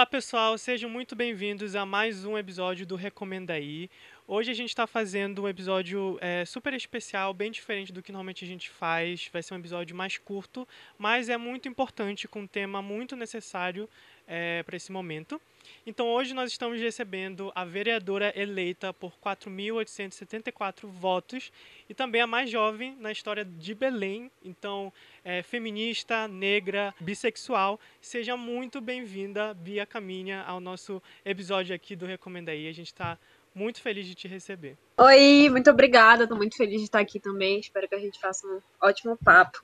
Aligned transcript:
Olá 0.00 0.06
pessoal, 0.06 0.56
sejam 0.56 0.88
muito 0.88 1.14
bem-vindos 1.14 1.76
a 1.76 1.84
mais 1.84 2.24
um 2.24 2.38
episódio 2.38 2.86
do 2.86 2.96
Recomenda 2.96 3.52
Aí. 3.52 3.90
Hoje 4.26 4.50
a 4.50 4.54
gente 4.54 4.70
está 4.70 4.86
fazendo 4.86 5.42
um 5.42 5.48
episódio 5.48 6.16
é, 6.22 6.42
super 6.46 6.72
especial, 6.72 7.34
bem 7.34 7.50
diferente 7.50 7.92
do 7.92 8.02
que 8.02 8.10
normalmente 8.10 8.42
a 8.42 8.48
gente 8.48 8.70
faz. 8.70 9.28
Vai 9.30 9.42
ser 9.42 9.52
um 9.52 9.58
episódio 9.58 9.94
mais 9.94 10.16
curto, 10.16 10.66
mas 10.96 11.28
é 11.28 11.36
muito 11.36 11.68
importante, 11.68 12.26
com 12.26 12.40
um 12.40 12.46
tema 12.46 12.80
muito 12.80 13.14
necessário 13.14 13.86
é, 14.30 14.62
para 14.62 14.76
esse 14.76 14.92
momento. 14.92 15.40
Então 15.84 16.06
hoje 16.06 16.32
nós 16.32 16.52
estamos 16.52 16.80
recebendo 16.80 17.50
a 17.52 17.64
vereadora 17.64 18.32
eleita 18.40 18.94
por 18.94 19.12
4.874 19.22 20.86
votos 20.86 21.50
e 21.88 21.94
também 21.94 22.20
a 22.20 22.26
mais 22.26 22.48
jovem 22.48 22.96
na 23.00 23.10
história 23.10 23.44
de 23.44 23.74
Belém. 23.74 24.30
Então, 24.44 24.92
é, 25.24 25.42
feminista, 25.42 26.28
negra, 26.28 26.94
bissexual. 27.00 27.80
Seja 28.00 28.36
muito 28.36 28.80
bem-vinda, 28.80 29.52
Bia 29.52 29.84
Caminha, 29.84 30.42
ao 30.42 30.60
nosso 30.60 31.02
episódio 31.24 31.74
aqui 31.74 31.96
do 31.96 32.06
Recomenda 32.06 32.52
aí. 32.52 32.68
A 32.68 32.72
gente 32.72 32.86
está 32.86 33.18
muito 33.52 33.82
feliz 33.82 34.06
de 34.06 34.14
te 34.14 34.28
receber. 34.28 34.78
Oi, 34.96 35.48
muito 35.50 35.68
obrigada. 35.70 36.22
Estou 36.22 36.38
muito 36.38 36.56
feliz 36.56 36.78
de 36.78 36.84
estar 36.84 37.00
aqui 37.00 37.18
também. 37.18 37.58
Espero 37.58 37.88
que 37.88 37.94
a 37.96 38.00
gente 38.00 38.20
faça 38.20 38.46
um 38.46 38.60
ótimo 38.80 39.16
papo 39.16 39.60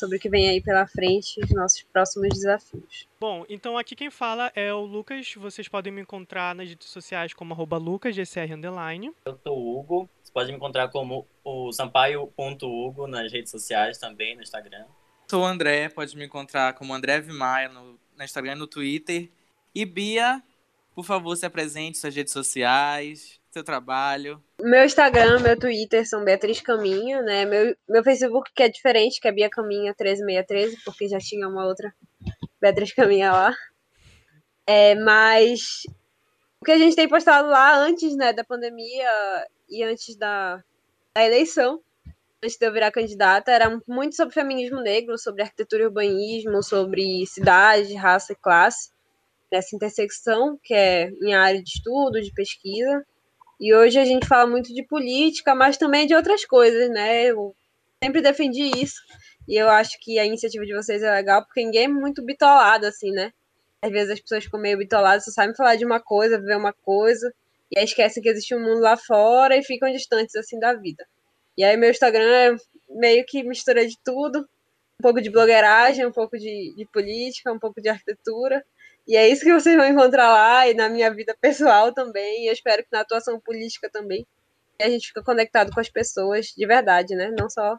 sobre 0.00 0.16
o 0.16 0.20
que 0.20 0.28
vem 0.28 0.48
aí 0.48 0.60
pela 0.60 0.86
frente 0.86 1.38
os 1.40 1.50
nossos 1.50 1.82
próximos 1.82 2.30
desafios. 2.30 3.06
Bom, 3.20 3.44
então 3.48 3.76
aqui 3.76 3.94
quem 3.94 4.10
fala 4.10 4.50
é 4.56 4.72
o 4.72 4.80
Lucas. 4.80 5.34
Vocês 5.36 5.68
podem 5.68 5.92
me 5.92 6.00
encontrar 6.00 6.54
nas 6.54 6.68
redes 6.68 6.88
sociais 6.88 7.34
como 7.34 7.52
arroba 7.52 7.76
lucasgcr 7.76 8.52
underline. 8.52 9.12
Eu 9.24 9.38
sou 9.46 9.56
o 9.56 9.78
Hugo. 9.78 10.10
Você 10.22 10.32
pode 10.32 10.50
me 10.50 10.56
encontrar 10.56 10.88
como 10.88 11.26
o 11.44 11.70
sampaio.hugo 11.72 13.06
nas 13.06 13.30
redes 13.30 13.50
sociais 13.50 13.98
também, 13.98 14.34
no 14.34 14.42
Instagram. 14.42 14.86
Sou 15.30 15.42
o 15.42 15.46
André, 15.46 15.88
pode 15.88 16.16
me 16.16 16.24
encontrar 16.24 16.72
como 16.74 16.94
André 16.94 17.20
Vimaia 17.20 17.68
no, 17.68 17.98
no 18.16 18.24
Instagram 18.24 18.52
e 18.52 18.56
no 18.56 18.66
Twitter. 18.66 19.30
E 19.74 19.84
Bia, 19.84 20.42
por 20.94 21.04
favor, 21.04 21.36
se 21.36 21.46
apresente 21.46 21.98
suas 21.98 22.14
redes 22.14 22.32
sociais, 22.32 23.40
seu 23.50 23.62
trabalho. 23.62 24.42
Meu 24.62 24.84
Instagram, 24.84 25.40
meu 25.40 25.58
Twitter 25.58 26.06
são 26.08 26.24
Beatriz 26.24 26.60
Caminha, 26.60 27.22
né? 27.22 27.44
Meu, 27.44 27.74
meu 27.88 28.04
Facebook 28.04 28.50
que 28.54 28.62
é 28.62 28.68
diferente, 28.68 29.20
que 29.20 29.28
é 29.28 29.32
Bia 29.32 29.48
Caminha 29.48 29.94
13613, 29.94 30.82
porque 30.84 31.08
já 31.08 31.18
tinha 31.18 31.48
uma 31.48 31.66
outra 31.66 31.94
Beatriz 32.60 32.92
Caminha 32.92 33.32
lá. 33.32 33.54
É, 34.66 34.94
mas 34.96 35.82
o 36.60 36.64
que 36.64 36.72
a 36.72 36.78
gente 36.78 36.94
tem 36.94 37.08
postado 37.08 37.48
lá 37.48 37.76
antes, 37.76 38.14
né, 38.16 38.32
da 38.32 38.44
pandemia 38.44 39.08
e 39.68 39.82
antes 39.82 40.14
da, 40.14 40.62
da 41.14 41.24
eleição, 41.24 41.80
antes 42.42 42.58
de 42.58 42.66
eu 42.66 42.72
virar 42.72 42.90
candidata, 42.90 43.50
era 43.50 43.80
muito 43.88 44.14
sobre 44.14 44.34
feminismo 44.34 44.80
negro, 44.80 45.18
sobre 45.18 45.42
arquitetura 45.42 45.84
e 45.84 45.86
urbanismo, 45.86 46.62
sobre 46.62 47.26
cidade, 47.26 47.94
raça 47.94 48.32
e 48.32 48.36
classe, 48.36 48.90
nessa 49.50 49.74
intersecção, 49.74 50.58
que 50.62 50.74
é 50.74 51.10
minha 51.12 51.40
área 51.40 51.62
de 51.62 51.70
estudo, 51.70 52.20
de 52.20 52.32
pesquisa. 52.32 53.04
E 53.60 53.74
hoje 53.74 53.98
a 53.98 54.04
gente 54.06 54.26
fala 54.26 54.48
muito 54.48 54.72
de 54.72 54.82
política, 54.82 55.54
mas 55.54 55.76
também 55.76 56.06
de 56.06 56.14
outras 56.14 56.46
coisas, 56.46 56.88
né? 56.88 57.26
Eu 57.26 57.54
sempre 58.02 58.22
defendi 58.22 58.70
isso. 58.74 59.02
E 59.46 59.54
eu 59.54 59.68
acho 59.68 59.98
que 60.00 60.18
a 60.18 60.24
iniciativa 60.24 60.64
de 60.64 60.74
vocês 60.74 61.02
é 61.02 61.10
legal, 61.10 61.44
porque 61.44 61.62
ninguém 61.62 61.84
é 61.84 61.88
muito 61.88 62.24
bitolado, 62.24 62.86
assim, 62.86 63.10
né? 63.10 63.30
Às 63.82 63.90
vezes 63.90 64.12
as 64.12 64.20
pessoas 64.20 64.44
ficam 64.44 64.58
meio 64.58 64.78
bitoladas, 64.78 65.26
só 65.26 65.30
sabem 65.30 65.54
falar 65.54 65.76
de 65.76 65.84
uma 65.84 66.00
coisa, 66.00 66.40
ver 66.40 66.56
uma 66.56 66.72
coisa, 66.72 67.32
e 67.70 67.78
aí 67.78 67.84
esquecem 67.84 68.22
que 68.22 68.30
existe 68.30 68.54
um 68.54 68.60
mundo 68.60 68.80
lá 68.80 68.96
fora 68.96 69.54
e 69.56 69.62
ficam 69.62 69.92
distantes, 69.92 70.34
assim, 70.36 70.58
da 70.58 70.72
vida. 70.72 71.06
E 71.56 71.62
aí 71.62 71.76
meu 71.76 71.90
Instagram 71.90 72.30
é 72.30 72.56
meio 72.88 73.24
que 73.26 73.42
mistura 73.42 73.86
de 73.86 73.98
tudo, 74.02 74.40
um 74.98 75.02
pouco 75.02 75.20
de 75.20 75.28
blogueiragem, 75.30 76.06
um 76.06 76.12
pouco 76.12 76.38
de, 76.38 76.74
de 76.74 76.86
política, 76.86 77.52
um 77.52 77.58
pouco 77.58 77.80
de 77.80 77.90
arquitetura, 77.90 78.64
e 79.10 79.16
é 79.16 79.28
isso 79.28 79.42
que 79.42 79.52
vocês 79.52 79.76
vão 79.76 79.88
encontrar 79.88 80.30
lá 80.30 80.68
e 80.68 80.74
na 80.74 80.88
minha 80.88 81.12
vida 81.12 81.36
pessoal 81.40 81.92
também. 81.92 82.44
E 82.44 82.46
eu 82.46 82.52
espero 82.52 82.84
que 82.84 82.92
na 82.92 83.00
atuação 83.00 83.40
política 83.40 83.90
também. 83.90 84.24
E 84.78 84.84
a 84.84 84.88
gente 84.88 85.08
fica 85.08 85.20
conectado 85.20 85.72
com 85.72 85.80
as 85.80 85.88
pessoas 85.88 86.54
de 86.56 86.64
verdade, 86.64 87.16
né? 87.16 87.28
Não 87.36 87.50
só 87.50 87.76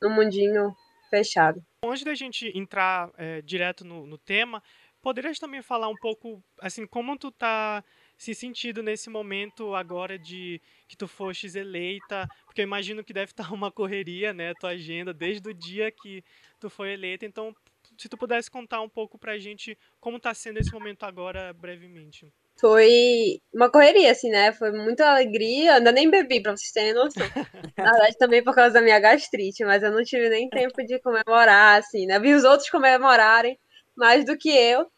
no 0.00 0.08
mundinho 0.08 0.74
fechado. 1.10 1.62
Antes 1.84 2.02
da 2.02 2.14
gente 2.14 2.50
entrar 2.58 3.10
é, 3.18 3.42
direto 3.42 3.84
no, 3.84 4.06
no 4.06 4.16
tema, 4.16 4.62
poderias 5.02 5.38
também 5.38 5.60
falar 5.60 5.88
um 5.88 5.96
pouco, 5.96 6.42
assim, 6.58 6.86
como 6.86 7.18
tu 7.18 7.30
tá 7.30 7.84
se 8.16 8.34
sentindo 8.34 8.82
nesse 8.82 9.10
momento 9.10 9.74
agora 9.74 10.18
de 10.18 10.62
que 10.88 10.96
tu 10.96 11.06
fostes 11.06 11.56
eleita, 11.56 12.26
porque 12.46 12.60
eu 12.60 12.64
imagino 12.64 13.04
que 13.04 13.12
deve 13.12 13.32
estar 13.32 13.50
uma 13.52 13.70
correria, 13.70 14.32
né, 14.32 14.54
tua 14.54 14.70
agenda 14.70 15.12
desde 15.12 15.46
o 15.50 15.52
dia 15.52 15.90
que 15.90 16.24
tu 16.58 16.70
foi 16.70 16.92
eleita, 16.92 17.26
então 17.26 17.54
se 17.98 18.08
tu 18.08 18.16
pudesse 18.16 18.50
contar 18.50 18.80
um 18.80 18.88
pouco 18.88 19.18
pra 19.18 19.38
gente 19.38 19.78
como 20.00 20.20
tá 20.20 20.34
sendo 20.34 20.58
esse 20.58 20.72
momento 20.72 21.04
agora, 21.04 21.52
brevemente. 21.52 22.32
Foi 22.60 23.40
uma 23.52 23.70
correria, 23.70 24.12
assim, 24.12 24.30
né? 24.30 24.52
Foi 24.52 24.70
muita 24.70 25.10
alegria. 25.10 25.76
Ainda 25.76 25.90
nem 25.90 26.10
bebi, 26.10 26.40
pra 26.40 26.56
vocês 26.56 26.70
terem 26.70 26.94
noção. 26.94 27.26
Na 27.76 27.90
verdade, 27.90 28.18
também 28.18 28.42
por 28.42 28.54
causa 28.54 28.74
da 28.74 28.82
minha 28.82 29.00
gastrite, 29.00 29.64
mas 29.64 29.82
eu 29.82 29.90
não 29.90 30.02
tive 30.04 30.28
nem 30.28 30.48
tempo 30.48 30.84
de 30.84 31.00
comemorar, 31.00 31.80
assim, 31.80 32.06
né? 32.06 32.18
Vi 32.18 32.34
os 32.34 32.44
outros 32.44 32.70
comemorarem 32.70 33.58
mais 33.96 34.24
do 34.24 34.36
que 34.36 34.50
eu. 34.50 34.90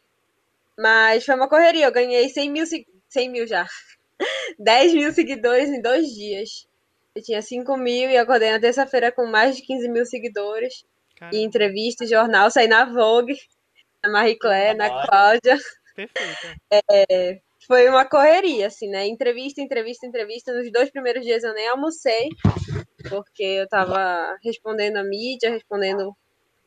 Mas 0.79 1.25
foi 1.25 1.35
uma 1.35 1.49
correria. 1.49 1.87
Eu 1.87 1.93
ganhei 1.93 2.29
100 2.29 2.51
mil, 2.51 2.65
100 3.09 3.29
mil 3.31 3.47
já. 3.47 3.67
10 4.59 4.95
mil 4.95 5.13
seguidores 5.13 5.69
em 5.71 5.81
dois 5.81 6.09
dias. 6.09 6.69
Eu 7.15 7.23
tinha 7.23 7.41
5 7.41 7.77
mil 7.77 8.11
e 8.11 8.17
acordei 8.17 8.51
na 8.51 8.61
terça-feira 8.61 9.13
com 9.13 9.25
mais 9.27 9.57
de 9.57 9.63
15 9.63 9.89
mil 9.89 10.05
seguidores. 10.05 10.85
Caramba. 11.25 11.37
E 11.37 11.45
entrevista, 11.45 12.07
jornal, 12.07 12.51
saí 12.51 12.69
na 12.69 12.85
Vogue, 12.85 13.37
na 14.03 14.11
Marie 14.11 14.39
Claire, 14.39 14.77
na 14.77 15.07
Cláudia. 15.07 15.57
Perfeito. 15.95 16.61
É, 16.73 17.41
foi 17.67 17.89
uma 17.89 18.05
correria, 18.05 18.67
assim, 18.67 18.89
né? 18.89 19.07
Entrevista, 19.07 19.61
entrevista, 19.61 20.07
entrevista. 20.07 20.53
Nos 20.53 20.71
dois 20.71 20.91
primeiros 20.91 21.25
dias 21.25 21.43
eu 21.43 21.55
nem 21.55 21.69
almocei, 21.69 22.29
porque 23.09 23.43
eu 23.43 23.69
tava 23.69 24.37
respondendo 24.43 24.97
a 24.97 25.05
mídia, 25.05 25.51
respondendo 25.51 26.15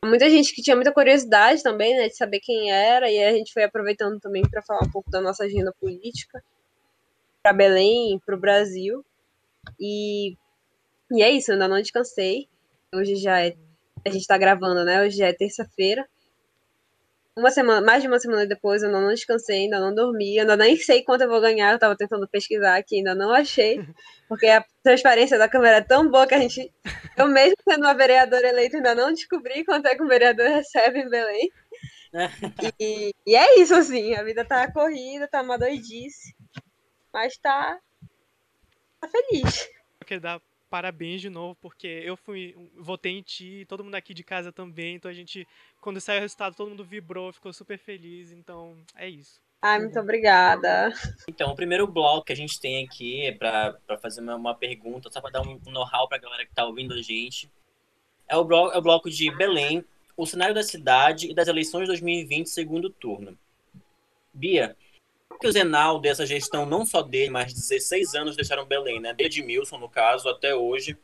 muita 0.03 0.29
gente 0.29 0.53
que 0.53 0.61
tinha 0.61 0.75
muita 0.75 0.93
curiosidade 0.93 1.61
também, 1.61 1.95
né, 1.95 2.07
de 2.07 2.15
saber 2.15 2.39
quem 2.39 2.71
era, 2.71 3.11
e 3.11 3.21
a 3.23 3.31
gente 3.31 3.51
foi 3.51 3.63
aproveitando 3.63 4.19
também 4.19 4.43
para 4.49 4.61
falar 4.61 4.83
um 4.83 4.91
pouco 4.91 5.09
da 5.09 5.19
nossa 5.19 5.43
agenda 5.43 5.73
política 5.79 6.41
para 7.43 7.51
Belém, 7.51 8.19
para 8.25 8.35
o 8.35 8.39
Brasil. 8.39 9.05
E, 9.79 10.37
e 11.11 11.21
é 11.21 11.29
isso, 11.31 11.51
eu 11.51 11.53
ainda 11.53 11.67
não 11.67 11.81
descansei. 11.81 12.47
Hoje 12.93 13.15
já 13.15 13.41
é 13.41 13.55
a 14.07 14.11
gente 14.11 14.27
tá 14.27 14.37
gravando, 14.37 14.83
né? 14.83 15.01
Hoje 15.01 15.21
é 15.21 15.33
terça-feira. 15.33 16.07
Uma 17.35 17.51
semana, 17.51 17.85
mais 17.85 18.01
de 18.01 18.07
uma 18.07 18.19
semana 18.19 18.47
depois, 18.47 18.81
eu 18.81 18.91
não 18.91 19.09
descansei, 19.09 19.63
ainda 19.63 19.79
não 19.79 19.93
dormi, 19.93 20.39
ainda 20.39 20.57
nem 20.57 20.75
sei 20.75 21.03
quanto 21.03 21.21
eu 21.21 21.29
vou 21.29 21.39
ganhar. 21.39 21.71
Eu 21.71 21.77
tava 21.77 21.95
tentando 21.95 22.27
pesquisar 22.27 22.77
aqui, 22.77 22.97
ainda 22.97 23.13
não 23.13 23.31
achei, 23.31 23.79
porque 24.27 24.47
a 24.47 24.65
transparência 24.81 25.37
da 25.37 25.47
câmera 25.47 25.77
é 25.77 25.81
tão 25.81 26.09
boa 26.09 26.25
que 26.25 26.33
a 26.33 26.39
gente, 26.39 26.73
eu 27.15 27.27
mesmo 27.27 27.55
sendo 27.63 27.83
uma 27.83 27.93
vereadora 27.93 28.47
eleita, 28.47 28.77
ainda 28.77 28.95
não 28.95 29.13
descobri 29.13 29.63
quanto 29.63 29.85
é 29.85 29.95
que 29.95 30.01
um 30.01 30.07
vereador 30.07 30.47
recebe 30.47 30.99
em 30.99 31.09
Belém. 31.09 31.51
E, 32.79 33.13
e 33.27 33.35
é 33.35 33.59
isso, 33.59 33.75
assim, 33.75 34.15
a 34.15 34.23
vida 34.23 34.43
tá 34.43 34.71
corrida, 34.71 35.27
tá 35.27 35.41
uma 35.41 35.57
doidice, 35.57 36.33
mas 37.13 37.37
tá, 37.37 37.77
tá 38.99 39.07
feliz. 39.09 39.69
Porque 39.99 40.17
dá 40.17 40.41
parabéns 40.69 41.21
de 41.21 41.29
novo, 41.29 41.55
porque 41.61 41.87
eu 41.87 42.15
fui 42.17 42.55
votei 42.75 43.17
em 43.17 43.21
ti, 43.21 43.65
todo 43.67 43.83
mundo 43.83 43.95
aqui 43.95 44.13
de 44.13 44.23
casa 44.23 44.51
também, 44.51 44.95
então 44.95 45.09
a 45.09 45.13
gente 45.13 45.47
quando 45.81 46.01
saiu 46.01 46.19
o 46.19 46.21
resultado 46.21 46.55
todo 46.55 46.69
mundo 46.69 46.83
vibrou, 46.83 47.33
ficou 47.33 47.53
super 47.53 47.77
feliz, 47.77 48.31
então 48.31 48.77
é 48.95 49.09
isso. 49.09 49.41
Ai, 49.61 49.79
muito 49.79 49.99
obrigada. 49.99 50.93
Então, 51.27 51.51
o 51.51 51.55
primeiro 51.55 51.87
bloco 51.87 52.25
que 52.25 52.33
a 52.33 52.35
gente 52.35 52.59
tem 52.59 52.85
aqui 52.85 53.25
é 53.25 53.31
para 53.31 53.97
fazer 53.99 54.21
uma, 54.21 54.35
uma, 54.35 54.55
pergunta, 54.55 55.09
só 55.11 55.19
para 55.19 55.31
dar 55.31 55.41
um 55.41 55.59
know-how 55.65 56.07
para 56.07 56.17
a 56.17 56.21
galera 56.21 56.45
que 56.45 56.51
está 56.51 56.63
ouvindo 56.63 56.93
a 56.93 57.01
gente. 57.01 57.49
É 58.27 58.37
o, 58.37 58.45
bloco, 58.45 58.75
é 58.75 58.77
o 58.77 58.81
bloco 58.81 59.09
de 59.09 59.31
Belém, 59.31 59.83
o 60.15 60.25
cenário 60.27 60.53
da 60.53 60.61
cidade 60.61 61.29
e 61.29 61.33
das 61.33 61.47
eleições 61.47 61.81
de 61.81 61.87
2020, 61.87 62.47
segundo 62.47 62.89
turno. 62.89 63.37
Bia, 64.31 64.77
que 65.39 65.47
o 65.47 65.51
Zenal, 65.51 65.99
dessa 65.99 66.25
gestão, 66.25 66.65
não 66.65 66.85
só 66.85 67.01
dele, 67.01 67.29
mas 67.29 67.53
16 67.53 68.15
anos 68.15 68.35
deixaram 68.35 68.65
Belém, 68.65 68.99
né? 68.99 69.13
Desde 69.13 69.43
Milson, 69.43 69.77
no 69.77 69.89
caso, 69.89 70.29
até 70.29 70.55
hoje. 70.55 70.97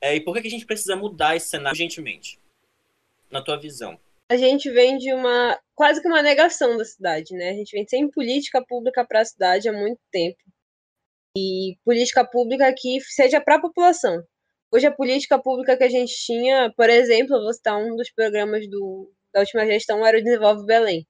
É, 0.00 0.14
e 0.14 0.20
por 0.20 0.34
que, 0.34 0.42
que 0.42 0.48
a 0.48 0.50
gente 0.50 0.66
precisa 0.66 0.96
mudar 0.96 1.36
esse 1.36 1.48
cenário 1.48 1.74
urgentemente? 1.74 2.38
Na 3.30 3.42
tua 3.42 3.58
visão. 3.58 3.98
A 4.30 4.36
gente 4.36 4.70
vem 4.70 4.98
de 4.98 5.12
uma 5.12 5.58
quase 5.74 6.00
que 6.02 6.08
uma 6.08 6.22
negação 6.22 6.76
da 6.76 6.84
cidade, 6.84 7.34
né? 7.34 7.50
A 7.50 7.54
gente 7.54 7.72
vem 7.72 7.86
sem 7.86 8.10
política 8.10 8.64
pública 8.66 9.04
para 9.06 9.20
a 9.20 9.24
cidade 9.24 9.68
há 9.68 9.72
muito 9.72 10.00
tempo. 10.10 10.38
E 11.36 11.76
política 11.84 12.24
pública 12.24 12.72
que 12.76 13.00
seja 13.00 13.40
para 13.40 13.56
a 13.56 13.60
população. 13.60 14.22
Hoje 14.70 14.86
a 14.86 14.92
política 14.92 15.38
pública 15.38 15.76
que 15.76 15.84
a 15.84 15.88
gente 15.88 16.12
tinha, 16.24 16.72
por 16.76 16.90
exemplo, 16.90 17.36
eu 17.36 17.42
vou 17.42 17.52
citar 17.52 17.78
um 17.78 17.96
dos 17.96 18.10
programas 18.10 18.68
do, 18.68 19.10
da 19.32 19.40
última 19.40 19.64
gestão, 19.66 20.04
era 20.04 20.18
o 20.18 20.22
Desenvolve 20.22 20.66
Belém 20.66 21.06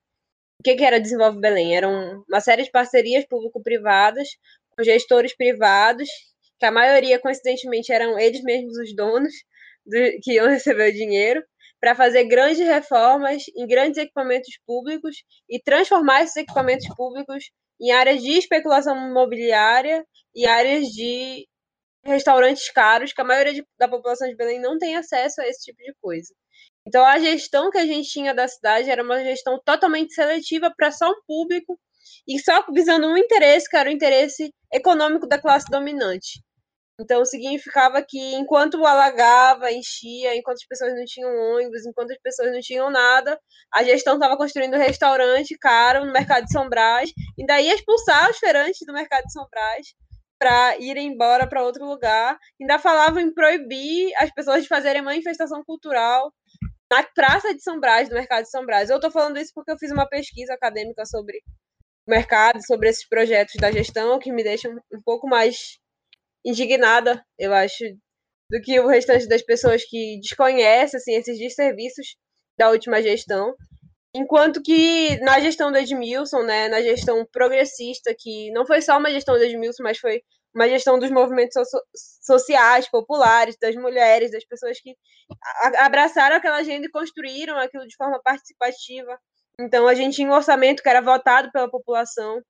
o 0.60 0.62
que, 0.62 0.75
que 0.76 0.84
era 0.84 1.00
Desenvolve 1.00 1.40
Belém? 1.40 1.76
Eram 1.76 2.25
uma 2.28 2.40
série 2.40 2.64
de 2.64 2.70
parcerias 2.70 3.25
público-privadas 3.26 4.28
com 4.76 4.82
gestores 4.82 5.34
privados, 5.37 6.08
que 6.58 6.66
a 6.66 6.72
maioria, 6.72 7.20
coincidentemente, 7.20 7.93
eram 7.93 8.19
eles 8.19 8.43
mesmos 8.43 8.76
os 8.78 8.94
donos 8.94 9.32
do, 9.87 9.96
que 10.22 10.34
iam 10.34 10.49
receber 10.50 10.90
o 10.90 10.93
dinheiro. 10.93 11.43
para 11.81 11.94
fazer 11.94 12.25
grandes 12.25 12.58
reformas 12.66 13.44
em 13.56 13.66
grandes 13.66 13.99
equipamentos 13.99 14.58
públicos 14.66 15.16
e 15.49 15.60
transformar 15.62 16.22
esses 16.25 16.37
equipamentos 16.37 16.88
públicos 16.96 17.44
em 17.81 17.93
áreas 17.93 18.22
de 18.22 18.32
especulação 18.32 18.96
imobiliária 19.10 20.05
e 20.34 20.46
áreas 20.46 20.87
de 20.88 21.46
restaurantes 22.05 22.70
caros, 22.70 23.12
que 23.12 23.20
a 23.20 23.25
maioria 23.25 23.55
de, 23.55 23.64
da 23.78 23.88
população 23.88 24.28
de 24.28 24.37
Belém 24.37 24.60
não 24.60 24.78
tem 24.78 24.96
acesso 24.96 25.40
a 25.40 25.46
esse 25.49 25.64
tipo 25.64 25.78
de 25.78 25.94
coisa. 26.00 26.34
Então, 26.88 27.05
a 27.05 27.19
gestão 27.19 27.70
que 27.70 27.76
a 27.76 27.85
gente 27.85 28.08
tinha 28.08 28.32
da 28.35 28.49
cidade 28.49 28.88
era 28.88 29.02
uma 29.02 29.23
gestão 29.23 29.61
totalmente 29.62 30.14
seletiva 30.14 30.73
para 30.75 30.90
só 30.90 31.11
um 31.11 31.20
público 31.26 31.79
e 32.26 32.38
só 32.38 32.64
visando 32.73 33.06
um 33.06 33.17
interesse, 33.19 33.69
que 33.69 33.76
era 33.76 33.90
o 33.90 33.93
interesse 33.93 34.50
econômico 34.73 35.29
da 35.29 35.38
classe 35.38 35.67
dominante. 35.70 36.43
Então, 36.99 37.23
significava 37.26 38.02
que 38.02 38.19
enquanto 38.37 38.87
alagava, 38.87 39.70
enchia, 39.70 40.35
enquanto 40.35 40.56
as 40.56 40.67
pessoas 40.67 40.94
não 40.94 41.05
tinham 41.05 41.31
ônibus, 41.31 41.85
enquanto 41.85 42.11
as 42.11 42.19
pessoas 42.23 42.52
não 42.52 42.61
tinham 42.61 42.91
nada, 42.91 43.38
a 43.70 43.84
gestão 43.84 44.14
estava 44.14 44.38
construindo 44.38 44.75
um 44.75 44.81
restaurante 44.81 45.58
caro 45.58 46.06
no 46.06 46.12
mercado 46.12 46.46
de 46.46 46.52
São 46.52 46.70
Brás, 46.70 47.12
e 47.37 47.44
daí 47.44 47.69
expulsar 47.69 48.31
os 48.31 48.38
feirantes 48.38 48.79
do 48.87 48.94
mercado 48.94 49.25
de 49.25 49.32
São 49.32 49.46
Brás 49.50 49.88
para 50.38 50.79
irem 50.79 51.08
embora 51.08 51.46
para 51.46 51.62
outro 51.62 51.84
lugar. 51.84 52.38
Ainda 52.58 52.79
falavam 52.79 53.20
em 53.20 53.34
proibir 53.34 54.11
as 54.17 54.31
pessoas 54.32 54.62
de 54.62 54.69
fazerem 54.69 55.02
manifestação 55.02 55.62
cultural 55.64 56.32
na 56.90 57.02
Praça 57.02 57.55
de 57.55 57.62
São 57.62 57.79
Brás, 57.79 58.08
no 58.08 58.14
mercado 58.14 58.44
de 58.44 58.50
São 58.50 58.64
Brás. 58.64 58.90
Eu 58.90 58.96
estou 58.96 59.11
falando 59.11 59.38
isso 59.38 59.52
porque 59.55 59.70
eu 59.70 59.79
fiz 59.79 59.90
uma 59.90 60.08
pesquisa 60.08 60.55
acadêmica 60.55 61.05
sobre 61.05 61.38
o 62.06 62.11
mercado, 62.11 62.64
sobre 62.67 62.88
esses 62.88 63.06
projetos 63.06 63.55
da 63.56 63.70
gestão, 63.70 64.19
que 64.19 64.32
me 64.32 64.43
deixam 64.43 64.73
um 64.93 65.02
pouco 65.05 65.29
mais 65.29 65.79
indignada, 66.44 67.23
eu 67.38 67.52
acho, 67.52 67.85
do 68.50 68.61
que 68.62 68.81
o 68.81 68.87
restante 68.87 69.29
das 69.29 69.43
pessoas 69.43 69.85
que 69.85 70.19
desconhecem 70.20 70.99
assim, 70.99 71.14
esses 71.14 71.38
desserviços 71.38 72.17
da 72.58 72.70
última 72.70 73.02
gestão. 73.02 73.55
Enquanto 74.14 74.62
que 74.62 75.19
na 75.20 75.38
gestão 75.38 75.70
do 75.70 75.76
Edmilson, 75.76 76.43
né, 76.43 76.69
na 76.69 76.81
gestão 76.81 77.26
progressista, 77.31 78.14
que 78.19 78.50
não 78.52 78.67
foi 78.67 78.81
só 78.81 78.99
uma 78.99 79.11
gestão 79.11 79.37
do 79.37 79.44
Edmilson, 79.44 79.82
mas 79.82 79.99
foi 79.99 80.23
uma 80.58 80.69
gestão 80.69 80.99
dos 80.99 81.10
movimentos 81.10 81.55
so 81.55 81.81
sociais, 82.22 82.88
populares, 82.90 83.56
das 83.60 83.75
mulheres, 83.76 84.32
das 84.32 84.44
pessoas 84.44 84.78
que 84.81 84.94
abraçaram 85.78 86.37
aquela 86.37 86.58
agenda 86.58 86.87
e 86.87 86.90
construíram 86.90 87.56
aquilo 87.58 87.87
de 87.87 87.96
forma 87.96 88.20
participativa. 88.22 89.19
Então, 89.60 89.88
a 89.88 89.94
gente 89.94 90.16
tinha 90.16 90.28
um 90.28 90.34
orçamento 90.34 90.82
que 90.82 90.88
era 90.88 91.00
votado 91.00 91.50
pela 91.52 91.70
população, 91.70 92.43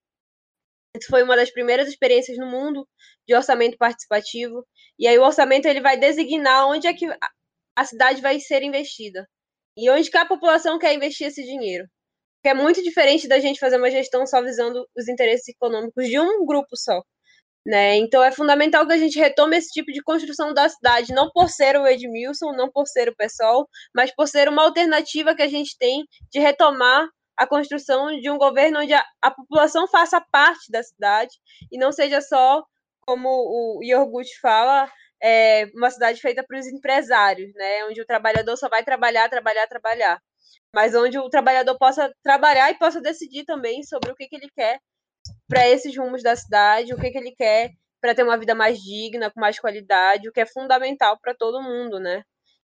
isso 0.97 1.09
foi 1.09 1.23
uma 1.23 1.37
das 1.37 1.51
primeiras 1.51 1.89
experiências 1.89 2.37
no 2.39 2.47
mundo 2.47 2.89
de 3.27 3.35
orçamento 3.35 3.77
participativo. 3.77 4.67
E 4.99 5.07
aí 5.07 5.19
o 5.19 5.25
orçamento 5.25 5.67
ele 5.67 5.81
vai 5.81 5.97
designar 5.97 6.67
onde 6.67 6.87
é 6.87 6.95
que 6.95 7.07
a 7.77 7.85
cidade 7.85 8.21
vai 8.21 8.41
ser 8.41 8.63
investida 8.63 9.29
e 9.77 9.89
onde 9.91 10.11
que 10.11 10.17
a 10.17 10.27
população 10.27 10.79
quer 10.79 10.95
investir 10.95 11.29
esse 11.29 11.43
dinheiro. 11.45 11.87
Que 12.43 12.51
é 12.51 12.55
muito 12.55 12.83
diferente 12.83 13.29
da 13.29 13.39
gente 13.39 13.61
fazer 13.61 13.77
uma 13.77 13.91
gestão 13.91 14.27
só 14.27 14.43
visando 14.43 14.87
os 14.97 15.09
interesses 15.09 15.49
econômicos 15.49 16.07
de 16.07 16.19
um 16.19 16.45
grupo 16.47 16.77
só. 16.77 17.03
Né? 17.69 17.97
Então 17.99 18.25
é 18.25 18.33
fundamental 18.33 18.87
que 18.87 18.95
a 18.95 18.97
gente 18.97 19.19
retome 19.19 19.55
esse 19.59 19.69
tipo 19.69 19.93
de 19.93 20.03
construção 20.03 20.55
da 20.55 20.67
cidade, 20.71 21.13
não 21.13 21.31
por 21.31 21.51
ser 21.51 21.77
o 21.79 21.87
Edmilson, 21.87 22.53
não 22.53 22.71
por 22.73 22.87
ser 22.87 23.11
o 23.11 23.15
PSOL, 23.15 23.69
mas 23.95 24.11
por 24.15 24.27
ser 24.27 24.49
uma 24.49 24.63
alternativa 24.63 25.35
que 25.35 25.43
a 25.43 25.49
gente 25.49 25.77
tem 25.77 26.03
de 26.33 26.41
retomar 26.41 27.07
a 27.37 27.47
construção 27.47 28.19
de 28.19 28.31
um 28.31 28.39
governo 28.39 28.81
onde 28.81 28.95
a, 28.95 29.05
a 29.21 29.31
população 29.31 29.87
faça 29.87 30.19
parte 30.33 30.73
da 30.73 30.83
cidade 30.83 31.35
e 31.71 31.77
não 31.77 31.93
seja 31.93 32.23
só, 32.23 32.65
como 33.03 33.29
o 33.29 33.81
Iorgut 33.85 34.31
fala, 34.41 34.91
é, 35.23 35.67
uma 35.75 35.91
cidade 35.91 36.23
feita 36.23 36.43
para 36.43 36.59
os 36.59 36.67
empresários, 36.67 37.53
né? 37.55 37.85
onde 37.85 38.01
o 38.01 38.07
trabalhador 38.07 38.57
só 38.57 38.71
vai 38.71 38.83
trabalhar, 38.83 39.29
trabalhar, 39.29 39.67
trabalhar. 39.67 40.19
Mas 40.75 40.95
onde 40.95 41.19
o 41.19 41.29
trabalhador 41.29 41.77
possa 41.77 42.11
trabalhar 42.23 42.71
e 42.71 42.79
possa 42.79 42.99
decidir 42.99 43.45
também 43.45 43.83
sobre 43.83 44.11
o 44.11 44.15
que, 44.15 44.27
que 44.27 44.37
ele 44.37 44.49
quer 44.57 44.81
para 45.49 45.69
esses 45.69 45.97
rumos 45.97 46.23
da 46.23 46.37
cidade, 46.37 46.93
o 46.93 46.99
que, 46.99 47.11
que 47.11 47.19
ele 47.19 47.33
quer 47.33 47.73
para 48.01 48.15
ter 48.15 48.23
uma 48.23 48.39
vida 48.39 48.55
mais 48.55 48.79
digna, 48.79 49.31
com 49.31 49.41
mais 49.41 49.59
qualidade, 49.59 50.29
o 50.29 50.33
que 50.33 50.41
é 50.41 50.47
fundamental 50.47 51.19
para 51.21 51.35
todo 51.35 51.63
mundo, 51.63 51.99
né? 51.99 52.23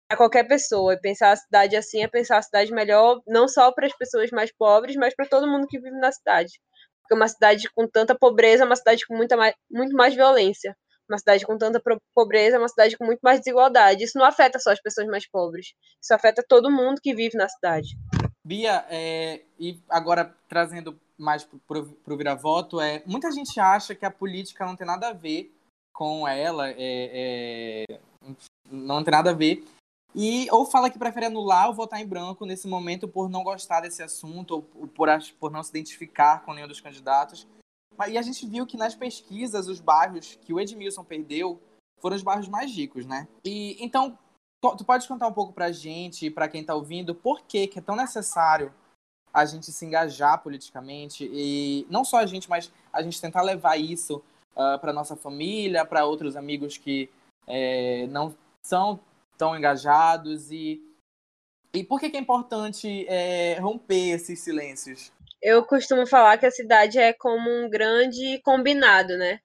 a 0.09 0.17
qualquer 0.17 0.43
pessoa. 0.45 0.93
E 0.93 0.99
pensar 0.99 1.31
a 1.31 1.35
cidade 1.35 1.75
assim 1.75 2.01
é 2.01 2.07
pensar 2.07 2.39
a 2.39 2.41
cidade 2.41 2.73
melhor, 2.73 3.21
não 3.27 3.47
só 3.47 3.71
para 3.71 3.85
as 3.85 3.95
pessoas 3.95 4.31
mais 4.31 4.51
pobres, 4.51 4.95
mas 4.95 5.15
para 5.15 5.27
todo 5.27 5.47
mundo 5.47 5.67
que 5.67 5.79
vive 5.79 5.97
na 5.97 6.11
cidade. 6.11 6.59
Porque 7.01 7.13
uma 7.13 7.27
cidade 7.27 7.69
com 7.75 7.87
tanta 7.87 8.17
pobreza 8.17 8.63
é 8.63 8.65
uma 8.65 8.75
cidade 8.75 9.05
com 9.05 9.15
muita 9.15 9.37
mais, 9.37 9.53
muito 9.69 9.95
mais 9.95 10.15
violência. 10.15 10.75
Uma 11.07 11.17
cidade 11.17 11.45
com 11.45 11.57
tanta 11.57 11.81
pobreza 12.13 12.57
é 12.57 12.59
uma 12.59 12.67
cidade 12.67 12.97
com 12.97 13.05
muito 13.05 13.19
mais 13.21 13.39
desigualdade. 13.39 14.03
Isso 14.03 14.17
não 14.17 14.25
afeta 14.25 14.59
só 14.59 14.71
as 14.71 14.81
pessoas 14.81 15.07
mais 15.07 15.27
pobres. 15.27 15.73
Isso 16.01 16.13
afeta 16.13 16.43
todo 16.47 16.71
mundo 16.71 17.01
que 17.01 17.15
vive 17.15 17.35
na 17.35 17.49
cidade. 17.49 17.89
Bia, 18.43 18.85
é, 18.89 19.41
e 19.59 19.79
agora 19.89 20.35
trazendo 20.47 20.99
mais 21.19 21.43
para 21.43 21.77
o 21.77 22.17
vira-voto, 22.17 22.79
é, 22.79 23.03
muita 23.05 23.31
gente 23.31 23.59
acha 23.59 23.93
que 23.93 24.05
a 24.05 24.11
política 24.11 24.65
não 24.65 24.75
tem 24.75 24.87
nada 24.87 25.09
a 25.09 25.13
ver 25.13 25.53
com 25.93 26.27
ela, 26.27 26.69
é, 26.69 27.85
é, 27.89 27.99
não 28.71 29.03
tem 29.03 29.11
nada 29.11 29.31
a 29.31 29.33
ver. 29.33 29.65
E 30.15 30.47
ou 30.51 30.65
fala 30.65 30.89
que 30.89 30.97
prefere 30.97 31.27
anular 31.27 31.67
ou 31.67 31.73
votar 31.73 32.01
em 32.01 32.07
branco 32.07 32.45
nesse 32.45 32.67
momento 32.67 33.07
por 33.07 33.29
não 33.29 33.43
gostar 33.43 33.81
desse 33.81 34.01
assunto 34.01 34.51
ou 34.51 34.61
por, 34.61 35.09
por 35.39 35.51
não 35.51 35.61
se 35.61 35.69
identificar 35.69 36.43
com 36.43 36.53
nenhum 36.53 36.67
dos 36.67 36.81
candidatos. 36.81 37.47
E 38.07 38.17
a 38.17 38.21
gente 38.21 38.47
viu 38.47 38.65
que 38.65 38.77
nas 38.77 38.95
pesquisas 38.95 39.67
os 39.67 39.79
bairros 39.79 40.39
que 40.41 40.53
o 40.53 40.59
Edmilson 40.59 41.03
perdeu 41.03 41.61
foram 42.01 42.15
os 42.15 42.23
bairros 42.23 42.47
mais 42.47 42.71
ricos, 42.71 43.05
né? 43.05 43.27
E 43.43 43.77
então 43.83 44.17
tu 44.61 44.85
pode 44.85 45.07
contar 45.07 45.27
um 45.27 45.33
pouco 45.33 45.53
pra 45.53 45.71
gente, 45.71 46.29
para 46.29 46.47
quem 46.47 46.63
tá 46.63 46.73
ouvindo, 46.73 47.13
por 47.13 47.41
que, 47.41 47.67
que 47.67 47.79
é 47.79 47.81
tão 47.81 47.95
necessário 47.95 48.73
a 49.33 49.45
gente 49.45 49.71
se 49.71 49.85
engajar 49.85 50.41
politicamente 50.41 51.29
e 51.31 51.85
não 51.89 52.03
só 52.03 52.17
a 52.17 52.25
gente, 52.25 52.49
mas 52.49 52.71
a 52.91 53.01
gente 53.01 53.21
tentar 53.21 53.41
levar 53.41 53.77
isso 53.77 54.17
uh, 54.55 54.61
ah, 54.61 54.77
para 54.77 54.93
nossa 54.93 55.15
família, 55.15 55.85
para 55.85 56.05
outros 56.05 56.35
amigos 56.35 56.77
que 56.77 57.09
é, 57.47 58.07
não 58.07 58.35
são 58.61 58.99
tão 59.37 59.57
engajados 59.57 60.51
e 60.51 60.81
e 61.71 61.83
por 61.83 61.99
que, 61.99 62.09
que 62.09 62.17
é 62.17 62.19
importante 62.19 63.05
é, 63.07 63.59
romper 63.59 64.15
esses 64.15 64.39
silêncios? 64.39 65.11
Eu 65.39 65.63
costumo 65.63 66.07
falar 66.07 66.37
que 66.39 66.45
a 66.47 66.51
cidade 66.51 66.97
é 66.97 67.13
como 67.13 67.47
um 67.47 67.69
grande 67.69 68.41
combinado, 68.43 69.15
né? 69.17 69.39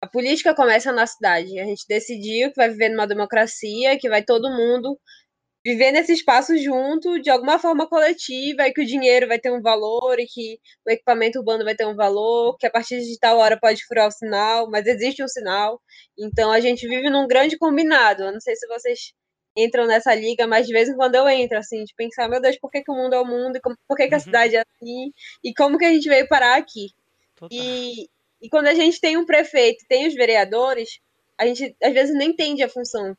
A 0.00 0.06
política 0.06 0.54
começa 0.54 0.90
na 0.92 1.06
cidade. 1.06 1.60
A 1.60 1.64
gente 1.64 1.86
decidiu 1.86 2.50
que 2.50 2.56
vai 2.56 2.70
viver 2.70 2.88
numa 2.88 3.06
democracia, 3.06 3.98
que 3.98 4.08
vai 4.08 4.22
todo 4.22 4.50
mundo 4.50 4.98
viver 5.64 5.92
nesse 5.92 6.12
espaço 6.12 6.56
junto, 6.56 7.20
de 7.20 7.30
alguma 7.30 7.58
forma 7.58 7.88
coletiva, 7.88 8.66
e 8.66 8.72
que 8.72 8.80
o 8.80 8.86
dinheiro 8.86 9.28
vai 9.28 9.38
ter 9.38 9.52
um 9.52 9.60
valor, 9.60 10.18
e 10.18 10.26
que 10.26 10.58
o 10.86 10.90
equipamento 10.90 11.38
urbano 11.38 11.64
vai 11.64 11.74
ter 11.74 11.86
um 11.86 11.96
valor, 11.96 12.56
que 12.58 12.66
a 12.66 12.70
partir 12.70 13.00
de 13.00 13.18
tal 13.18 13.38
hora 13.38 13.58
pode 13.58 13.84
furar 13.86 14.08
o 14.08 14.10
sinal, 14.12 14.70
mas 14.70 14.86
existe 14.86 15.22
um 15.22 15.28
sinal. 15.28 15.80
Então 16.18 16.50
a 16.50 16.60
gente 16.60 16.86
vive 16.88 17.10
num 17.10 17.26
grande 17.26 17.58
combinado. 17.58 18.24
Eu 18.24 18.32
não 18.32 18.40
sei 18.40 18.56
se 18.56 18.66
vocês 18.66 19.12
entram 19.56 19.86
nessa 19.86 20.14
liga, 20.14 20.46
mas 20.46 20.66
de 20.66 20.72
vez 20.72 20.88
em 20.88 20.96
quando 20.96 21.16
eu 21.16 21.28
entro, 21.28 21.58
assim, 21.58 21.82
de 21.84 21.94
pensar, 21.94 22.28
meu 22.28 22.40
Deus, 22.40 22.58
por 22.58 22.70
que, 22.70 22.82
que 22.82 22.90
o 22.90 22.94
mundo 22.94 23.14
é 23.14 23.20
o 23.20 23.26
mundo, 23.26 23.56
e 23.56 23.60
como, 23.60 23.76
por 23.88 23.96
que, 23.96 24.06
que 24.06 24.14
a 24.14 24.18
uhum. 24.18 24.22
cidade 24.22 24.56
é 24.56 24.60
assim, 24.60 25.12
e 25.42 25.52
como 25.52 25.76
que 25.78 25.84
a 25.84 25.92
gente 25.92 26.08
veio 26.08 26.28
parar 26.28 26.56
aqui. 26.56 26.90
E, 27.50 28.08
e 28.40 28.48
quando 28.48 28.68
a 28.68 28.74
gente 28.74 29.00
tem 29.00 29.16
um 29.16 29.26
prefeito, 29.26 29.84
tem 29.88 30.06
os 30.06 30.14
vereadores, 30.14 31.00
a 31.36 31.46
gente 31.46 31.76
às 31.82 31.92
vezes 31.92 32.14
nem 32.16 32.30
entende 32.30 32.62
a 32.62 32.68
função, 32.68 33.16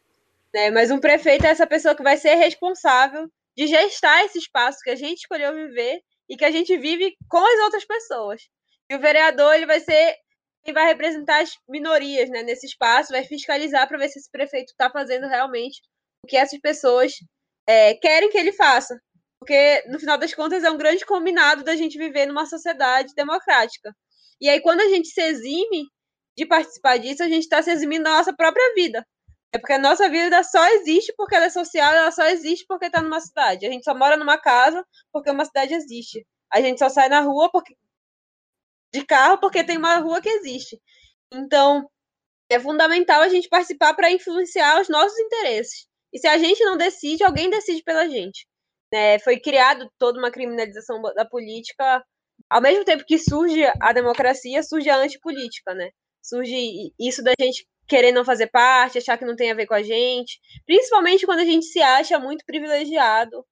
né? 0.54 0.72
Mas 0.72 0.92
um 0.92 1.00
prefeito 1.00 1.46
é 1.46 1.50
essa 1.50 1.68
pessoa 1.68 1.96
que 1.96 2.04
vai 2.04 2.18
ser 2.18 2.36
responsável 2.36 3.28
de 3.58 3.68
gestar 3.68 4.24
esse 4.26 4.40
espaço 4.40 4.80
que 4.84 4.90
a 4.90 4.96
gente 4.96 5.20
escolheu 5.20 5.54
viver 5.54 6.00
e 6.30 6.38
que 6.38 6.46
a 6.46 6.52
gente 6.52 6.78
vive 6.78 7.16
com 7.30 7.38
as 7.38 7.60
outras 7.66 7.86
pessoas. 7.86 8.42
E 8.90 8.96
o 8.96 9.00
vereador, 9.00 9.54
ele 9.54 9.66
vai 9.66 9.80
ser 9.80 10.16
quem 10.64 10.74
vai 10.74 10.86
representar 10.86 11.42
as 11.42 11.52
minorias, 11.68 12.30
né, 12.30 12.44
nesse 12.44 12.66
espaço, 12.68 13.12
vai 13.12 13.24
fiscalizar 13.24 13.88
para 13.88 13.98
ver 13.98 14.10
se 14.10 14.20
esse 14.20 14.30
prefeito 14.30 14.72
está 14.72 14.90
fazendo 14.90 15.28
realmente 15.28 15.82
o 16.24 16.28
que 16.28 16.38
essas 16.38 16.60
pessoas 16.60 17.14
é, 17.68 17.96
querem 17.96 18.30
que 18.30 18.38
ele 18.38 18.52
faça. 18.52 19.00
Porque, 19.40 19.84
no 19.88 20.00
final 20.00 20.18
das 20.18 20.34
contas, 20.34 20.64
é 20.64 20.70
um 20.70 20.78
grande 20.78 21.06
combinado 21.06 21.64
da 21.64 21.76
gente 21.76 21.98
viver 21.98 22.26
numa 22.26 22.46
sociedade 22.46 23.14
democrática. 23.16 23.96
E 24.42 24.50
aí, 24.50 24.60
quando 24.62 24.82
a 24.82 24.90
gente 24.90 25.08
se 25.08 25.22
exime 25.22 25.86
de 26.38 26.46
participar 26.46 26.98
disso, 26.98 27.24
a 27.24 27.30
gente 27.30 27.44
está 27.44 27.62
se 27.62 27.72
eximindo 27.72 28.04
da 28.04 28.18
nossa 28.18 28.36
própria 28.36 28.74
vida. 28.76 29.06
É 29.52 29.58
porque 29.58 29.74
a 29.74 29.80
nossa 29.80 30.10
vida 30.10 30.44
só 30.44 30.64
existe 30.76 31.14
porque 31.18 31.36
ela 31.36 31.46
é 31.46 31.50
social, 31.50 31.92
ela 31.94 32.12
só 32.12 32.26
existe 32.26 32.66
porque 32.68 32.86
está 32.86 33.02
numa 33.02 33.20
cidade. 33.20 33.66
A 33.66 33.72
gente 33.72 33.84
só 33.84 33.96
mora 33.96 34.16
numa 34.16 34.38
casa 34.38 34.86
porque 35.12 35.32
uma 35.32 35.46
cidade 35.46 35.74
existe. 35.74 36.26
A 36.52 36.62
gente 36.62 36.80
só 36.80 36.90
sai 36.90 37.10
na 37.10 37.22
rua 37.22 37.50
porque 37.52 37.76
de 38.94 39.06
carro 39.06 39.40
porque 39.40 39.64
tem 39.64 39.78
uma 39.78 39.98
rua 39.98 40.22
que 40.22 40.30
existe. 40.30 40.80
Então, 41.32 41.90
é 42.50 42.60
fundamental 42.60 43.22
a 43.22 43.30
gente 43.30 43.50
participar 43.50 43.94
para 43.96 44.12
influenciar 44.12 44.82
os 44.82 44.90
nossos 44.90 45.18
interesses. 45.20 45.88
E 46.14 46.20
se 46.20 46.28
a 46.28 46.38
gente 46.38 46.64
não 46.66 46.78
decide, 46.78 47.24
alguém 47.24 47.50
decide 47.50 47.84
pela 47.84 48.08
gente. 48.10 48.48
É, 48.92 49.20
foi 49.20 49.40
criado 49.40 49.90
toda 50.00 50.20
uma 50.20 50.32
criminalização 50.32 51.02
da 51.02 51.26
política. 51.26 52.04
Ao 52.50 52.62
mesmo 52.62 52.84
tempo 52.84 53.06
que 53.06 53.20
surge 53.20 53.64
a 53.82 53.94
democracia, 53.94 54.64
surge 54.64 54.90
a 54.90 54.98
antipolítica, 54.98 55.74
né? 55.76 55.90
Surge 56.24 56.92
isso 57.00 57.24
da 57.24 57.34
gente 57.40 57.68
querer 57.90 58.12
não 58.12 58.24
fazer 58.24 58.48
parte, 58.48 59.00
achar 59.00 59.18
que 59.18 59.26
não 59.26 59.36
tem 59.36 59.52
a 59.52 59.56
ver 59.56 59.66
com 59.66 59.74
a 59.74 59.82
gente, 59.82 60.40
principalmente 60.66 61.26
quando 61.26 61.40
a 61.40 61.46
gente 61.46 61.66
se 61.66 61.82
acha 61.82 62.20
muito 62.20 62.46
privilegiado 62.46 63.44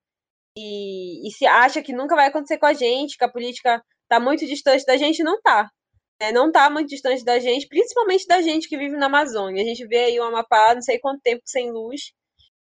e, 0.57 1.27
e 1.27 1.31
se 1.31 1.45
acha 1.45 1.81
que 1.81 1.93
nunca 1.93 2.15
vai 2.15 2.27
acontecer 2.27 2.57
com 2.57 2.67
a 2.67 2.73
gente, 2.73 3.17
que 3.17 3.25
a 3.25 3.31
política 3.31 3.83
está 4.03 4.19
muito 4.19 4.45
distante 4.45 4.85
da 4.85 4.95
gente, 4.97 5.23
não 5.23 5.35
está. 5.35 5.69
É, 6.19 6.31
não 6.31 6.47
está 6.47 6.69
muito 6.69 6.89
distante 6.89 7.23
da 7.23 7.39
gente, 7.39 7.67
principalmente 7.67 8.25
da 8.27 8.41
gente 8.41 8.67
que 8.67 8.77
vive 8.77 8.97
na 8.97 9.07
Amazônia. 9.07 9.63
A 9.63 9.65
gente 9.65 9.85
vê 9.87 10.05
aí 10.05 10.19
o 10.19 10.23
Amapá 10.23 10.73
não 10.73 10.81
sei 10.81 10.99
quanto 10.99 11.21
tempo 11.21 11.43
sem 11.45 11.71
luz 11.71 12.11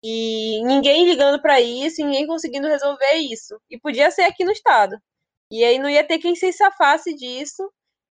e 0.03 0.63
ninguém 0.65 1.07
ligando 1.07 1.41
para 1.41 1.61
isso, 1.61 2.05
ninguém 2.05 2.27
conseguindo 2.27 2.69
resolver 2.69 3.15
isso. 3.17 3.59
E 3.71 3.79
podia 3.81 4.11
ser 4.11 4.23
aqui 4.23 4.45
no 4.45 4.53
estado. 4.53 4.97
E 5.51 5.65
aí 5.65 5.79
não 5.79 5.89
ia 5.89 6.05
ter 6.07 6.19
quem 6.19 6.35
se 6.35 6.53
safasse 6.53 7.15
disso 7.15 7.71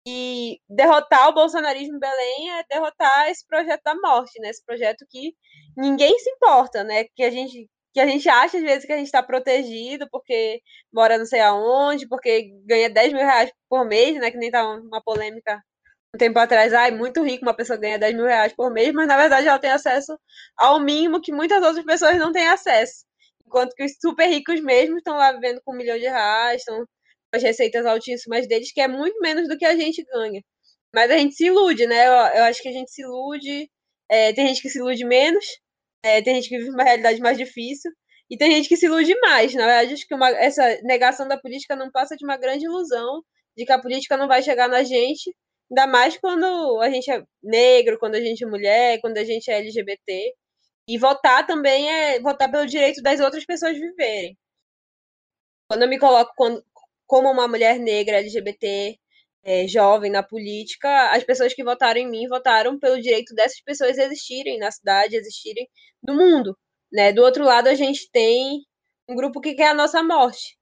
e 0.08 0.60
derrotar 0.70 1.30
o 1.30 1.34
bolsonarismo 1.34 1.96
em 1.98 2.00
Belém 2.00 2.52
é 2.60 2.64
derrotar 2.70 3.30
esse 3.30 3.46
projeto 3.48 3.82
da 3.84 3.96
morte, 3.96 4.40
né? 4.42 4.50
Esse 4.50 4.64
projeto 4.66 5.06
que 5.10 5.34
ninguém 5.78 6.18
se 6.20 6.30
importa, 6.32 6.84
né? 6.84 7.06
Que 7.16 7.24
a 7.24 7.30
gente 7.32 7.70
que 7.94 8.00
a 8.00 8.06
gente 8.06 8.30
acha 8.30 8.58
às 8.58 8.64
vezes 8.64 8.86
que 8.86 8.94
a 8.94 8.98
gente 8.98 9.08
está 9.08 9.24
protegido 9.24 10.08
porque 10.12 10.62
mora 10.94 11.18
não 11.18 11.26
sei 11.26 11.42
aonde, 11.42 12.08
porque 12.08 12.52
ganha 12.66 12.90
10 12.90 13.14
mil 13.14 13.24
reais 13.24 13.52
por 13.68 13.86
mês, 13.86 14.16
né? 14.20 14.32
Que 14.32 14.38
nem 14.38 14.52
tá 14.52 14.64
uma 14.66 15.02
polêmica 15.04 15.60
um 16.14 16.18
tempo 16.18 16.40
atrás, 16.40 16.74
ai, 16.74 16.92
muito 16.92 17.24
rico, 17.24 17.46
uma 17.46 17.54
pessoa 17.54 17.78
ganha 17.78 18.00
10 18.00 18.16
mil 18.16 18.26
reais 18.26 18.54
por 18.54 18.72
mês, 18.72 18.92
mas 18.94 19.08
na 19.08 19.18
verdade 19.18 19.48
ela 19.48 19.60
tem 19.60 19.72
acesso 19.72 20.18
ao 20.58 20.80
mínimo 20.80 21.22
que 21.22 21.32
muitas 21.32 21.64
outras 21.64 21.86
pessoas 21.86 22.18
não 22.18 22.32
têm 22.32 22.48
acesso. 22.48 23.06
Enquanto 23.46 23.74
que 23.76 23.84
os 23.84 23.94
super 24.02 24.28
ricos 24.28 24.60
mesmo 24.62 24.98
estão 24.98 25.18
lá 25.18 25.32
vivendo 25.32 25.62
com 25.64 25.74
um 25.74 25.78
milhão 25.78 25.98
de 25.98 26.06
reais, 26.08 26.62
estão 26.62 26.86
as 27.32 27.44
receitas 27.44 27.86
altíssimas 27.86 28.48
deles, 28.48 28.72
que 28.72 28.82
é 28.82 28.88
muito 28.88 29.20
menos 29.20 29.48
do 29.48 29.58
que 29.58 29.66
a 29.66 29.76
gente 29.76 30.04
ganha. 30.04 30.42
Mas 30.94 31.12
a 31.12 31.18
gente 31.18 31.36
se 31.36 31.46
ilude, 31.46 31.86
né? 31.88 32.08
Eu, 32.08 32.12
eu 32.12 32.44
acho 32.46 32.62
que 32.62 32.70
a 32.70 32.74
gente 32.74 32.92
se 32.92 33.02
ilude. 33.04 33.70
É, 34.10 34.34
tem 34.34 34.48
gente 34.48 34.62
que 34.62 34.70
se 34.70 34.80
ilude 34.80 35.06
menos, 35.06 35.46
é, 36.04 36.22
tem 36.22 36.36
gente 36.36 36.50
que 36.50 36.58
vive 36.58 36.72
uma 36.72 36.84
realidade 36.84 37.20
mais 37.22 37.38
difícil, 37.38 37.92
e 38.30 38.38
tem 38.38 38.52
gente 38.52 38.70
que 38.70 38.78
se 38.78 38.86
ilude 38.86 39.16
mais. 39.22 39.54
Na 39.54 39.66
verdade, 39.66 39.94
acho 39.94 40.08
que 40.08 40.16
uma, 40.16 40.30
essa 40.30 40.80
negação 40.84 41.28
da 41.28 41.38
política 41.38 41.76
não 41.76 41.92
passa 41.92 42.16
de 42.16 42.24
uma 42.26 42.38
grande 42.38 42.66
ilusão 42.66 43.24
de 43.58 43.66
que 43.66 43.72
a 43.72 43.82
política 43.82 44.18
não 44.18 44.28
vai 44.28 44.42
chegar 44.44 44.70
na 44.70 44.84
gente, 44.84 45.36
ainda 45.72 45.88
mais 45.88 46.18
quando 46.18 46.82
a 46.82 46.90
gente 46.90 47.12
é 47.12 47.24
negro, 47.44 48.00
quando 48.00 48.16
a 48.16 48.22
gente 48.22 48.44
é 48.44 48.48
mulher, 48.48 49.02
quando 49.02 49.18
a 49.18 49.24
gente 49.24 49.50
é 49.52 49.58
LGBT. 49.60 50.34
E 50.88 50.98
votar 50.98 51.46
também 51.46 51.90
é 51.90 52.20
votar 52.20 52.50
pelo 52.52 52.66
direito 52.66 53.02
das 53.02 53.20
outras 53.20 53.46
pessoas 53.46 53.78
viverem. 53.78 54.38
Quando 55.70 55.84
eu 55.84 55.90
me 55.90 56.00
coloco 56.00 56.34
como 57.10 57.28
uma 57.32 57.48
mulher 57.48 57.80
negra 57.80 58.18
LGBT, 58.18 58.96
é, 59.44 59.68
jovem 59.68 60.12
na 60.12 60.22
política, 60.22 61.10
as 61.12 61.24
pessoas 61.24 61.56
que 61.56 61.64
votaram 61.64 62.00
em 62.00 62.08
mim 62.08 62.28
votaram 62.28 62.78
pelo 62.78 63.02
direito 63.02 63.34
dessas 63.34 63.60
pessoas 63.62 63.98
existirem 63.98 64.60
na 64.60 64.70
cidade, 64.70 65.16
existirem 65.16 65.68
no 66.04 66.14
mundo. 66.16 66.56
Né? 66.94 67.12
Do 67.12 67.24
outro 67.24 67.44
lado, 67.44 67.68
a 67.68 67.74
gente 67.74 68.08
tem 68.12 68.60
um 69.10 69.16
grupo 69.16 69.42
que 69.42 69.56
quer 69.56 69.70
a 69.70 69.74
nossa 69.74 70.04
morte. 70.04 70.56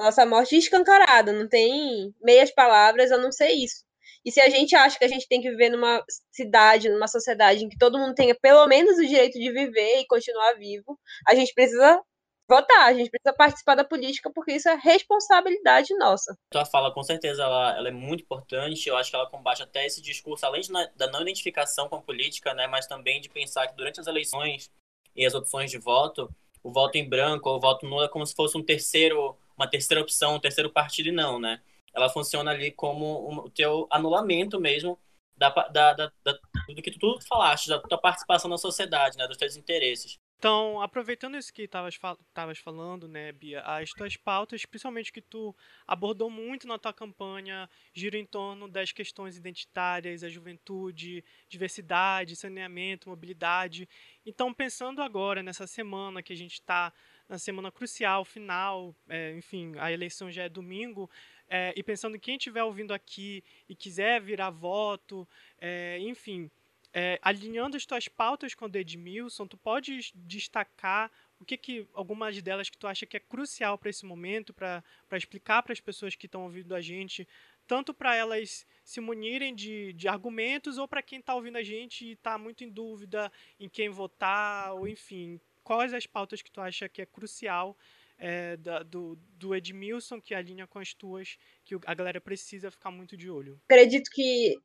Nossa 0.00 0.24
morte 0.24 0.56
escancarada, 0.56 1.30
não 1.30 1.46
tem 1.46 2.14
meias 2.22 2.50
palavras 2.50 3.12
a 3.12 3.18
não 3.18 3.30
ser 3.30 3.50
isso. 3.50 3.84
E 4.24 4.32
se 4.32 4.40
a 4.40 4.48
gente 4.48 4.74
acha 4.74 4.98
que 4.98 5.04
a 5.04 5.08
gente 5.08 5.28
tem 5.28 5.42
que 5.42 5.50
viver 5.50 5.68
numa 5.68 6.02
cidade, 6.30 6.88
numa 6.88 7.08
sociedade 7.08 7.64
em 7.64 7.68
que 7.68 7.76
todo 7.76 7.98
mundo 7.98 8.14
tenha 8.14 8.34
pelo 8.34 8.66
menos 8.66 8.96
o 8.96 9.06
direito 9.06 9.38
de 9.38 9.52
viver 9.52 10.00
e 10.00 10.06
continuar 10.06 10.54
vivo, 10.54 10.98
a 11.28 11.34
gente 11.34 11.52
precisa 11.52 12.00
votar, 12.52 12.86
a 12.86 12.92
gente 12.92 13.10
precisa 13.10 13.34
participar 13.34 13.74
da 13.74 13.84
política 13.84 14.30
porque 14.30 14.52
isso 14.52 14.68
é 14.68 14.74
responsabilidade 14.74 15.94
nossa. 15.96 16.36
Tua 16.50 16.64
fala, 16.66 16.92
com 16.92 17.02
certeza, 17.02 17.42
ela, 17.42 17.76
ela 17.76 17.88
é 17.88 17.92
muito 17.92 18.22
importante. 18.22 18.88
Eu 18.88 18.96
acho 18.96 19.10
que 19.10 19.16
ela 19.16 19.28
combate 19.28 19.62
até 19.62 19.86
esse 19.86 20.02
discurso, 20.02 20.44
além 20.44 20.60
de, 20.60 20.70
da 20.96 21.10
não 21.10 21.22
identificação 21.22 21.88
com 21.88 21.96
a 21.96 22.02
política, 22.02 22.52
né, 22.52 22.66
mas 22.66 22.86
também 22.86 23.20
de 23.20 23.28
pensar 23.28 23.66
que 23.66 23.76
durante 23.76 24.00
as 24.00 24.06
eleições 24.06 24.70
e 25.16 25.24
as 25.24 25.34
opções 25.34 25.70
de 25.70 25.78
voto, 25.78 26.28
o 26.62 26.70
voto 26.70 26.96
em 26.96 27.08
branco 27.08 27.48
ou 27.48 27.56
o 27.56 27.60
voto 27.60 27.86
nulo 27.86 28.04
é 28.04 28.08
como 28.08 28.26
se 28.26 28.34
fosse 28.34 28.56
um 28.56 28.62
terceiro, 28.62 29.36
uma 29.56 29.68
terceira 29.68 30.02
opção, 30.02 30.36
um 30.36 30.40
terceiro 30.40 30.70
partido 30.70 31.08
e 31.08 31.12
não, 31.12 31.38
né? 31.38 31.60
Ela 31.94 32.08
funciona 32.08 32.50
ali 32.50 32.70
como 32.70 33.44
o 33.44 33.50
teu 33.50 33.86
anulamento 33.90 34.58
mesmo 34.60 34.98
da, 35.36 35.50
da, 35.50 35.92
da, 35.92 36.12
da, 36.24 36.38
do 36.68 36.82
que 36.82 36.90
tu 36.90 37.18
falaste, 37.28 37.68
da 37.68 37.78
tua 37.80 37.98
participação 37.98 38.48
na 38.48 38.56
sociedade, 38.56 39.16
né, 39.18 39.26
dos 39.26 39.36
teus 39.36 39.56
interesses. 39.56 40.18
Então, 40.42 40.82
aproveitando 40.82 41.36
isso 41.36 41.54
que 41.54 41.62
estavas 41.62 41.94
fal 41.94 42.18
falando, 42.64 43.06
né, 43.06 43.30
Bia, 43.30 43.60
as 43.60 43.90
tuas 43.90 44.16
pautas, 44.16 44.66
principalmente 44.66 45.12
que 45.12 45.22
tu 45.22 45.54
abordou 45.86 46.28
muito 46.28 46.66
na 46.66 46.80
tua 46.80 46.92
campanha, 46.92 47.70
giram 47.94 48.18
em 48.18 48.26
torno 48.26 48.66
das 48.66 48.90
questões 48.90 49.36
identitárias, 49.36 50.24
a 50.24 50.28
juventude, 50.28 51.24
diversidade, 51.48 52.34
saneamento, 52.34 53.08
mobilidade. 53.08 53.88
Então, 54.26 54.52
pensando 54.52 55.00
agora 55.00 55.44
nessa 55.44 55.64
semana 55.68 56.24
que 56.24 56.32
a 56.32 56.36
gente 56.36 56.54
está 56.54 56.92
na 57.28 57.38
semana 57.38 57.70
crucial, 57.70 58.24
final, 58.24 58.96
é, 59.08 59.36
enfim, 59.36 59.74
a 59.78 59.92
eleição 59.92 60.28
já 60.28 60.42
é 60.42 60.48
domingo, 60.48 61.08
é, 61.48 61.72
e 61.76 61.84
pensando 61.84 62.16
em 62.16 62.20
quem 62.20 62.34
estiver 62.34 62.64
ouvindo 62.64 62.92
aqui 62.92 63.44
e 63.68 63.76
quiser 63.76 64.20
virar 64.20 64.50
voto, 64.50 65.24
é, 65.60 66.00
enfim, 66.00 66.50
é, 66.94 67.18
alinhando 67.22 67.76
as 67.76 67.86
tuas 67.86 68.06
pautas 68.06 68.54
com 68.54 68.66
o 68.66 68.76
Edmilson, 68.76 69.46
tu 69.46 69.56
pode 69.56 70.12
destacar 70.14 71.10
o 71.40 71.44
que, 71.44 71.56
que 71.56 71.88
algumas 71.94 72.40
delas 72.40 72.70
que 72.70 72.78
tu 72.78 72.86
acha 72.86 73.06
que 73.06 73.16
é 73.16 73.20
crucial 73.20 73.76
para 73.76 73.90
esse 73.90 74.04
momento, 74.06 74.52
para 74.52 74.82
explicar 75.12 75.62
para 75.62 75.72
as 75.72 75.80
pessoas 75.80 76.14
que 76.14 76.26
estão 76.26 76.44
ouvindo 76.44 76.74
a 76.74 76.80
gente, 76.80 77.26
tanto 77.66 77.92
para 77.92 78.14
elas 78.14 78.66
se 78.84 79.00
munirem 79.00 79.54
de, 79.54 79.92
de 79.94 80.06
argumentos 80.06 80.78
ou 80.78 80.86
para 80.86 81.02
quem 81.02 81.18
está 81.18 81.34
ouvindo 81.34 81.56
a 81.56 81.62
gente 81.62 82.04
e 82.04 82.12
está 82.12 82.38
muito 82.38 82.62
em 82.62 82.68
dúvida 82.68 83.32
em 83.58 83.68
quem 83.68 83.88
votar, 83.88 84.72
ou 84.74 84.86
enfim, 84.86 85.40
quais 85.64 85.92
as 85.92 86.06
pautas 86.06 86.42
que 86.42 86.50
tu 86.50 86.60
acha 86.60 86.88
que 86.88 87.02
é 87.02 87.06
crucial 87.06 87.76
é, 88.18 88.56
da, 88.58 88.82
do, 88.82 89.16
do 89.36 89.54
Edmilson 89.54 90.20
que 90.20 90.34
alinha 90.34 90.66
com 90.66 90.78
as 90.78 90.94
tuas, 90.94 91.36
que 91.64 91.74
a 91.86 91.94
galera 91.94 92.20
precisa 92.20 92.70
ficar 92.70 92.90
muito 92.90 93.16
de 93.16 93.28
olho? 93.28 93.60
Acredito 93.68 94.10
que 94.10 94.60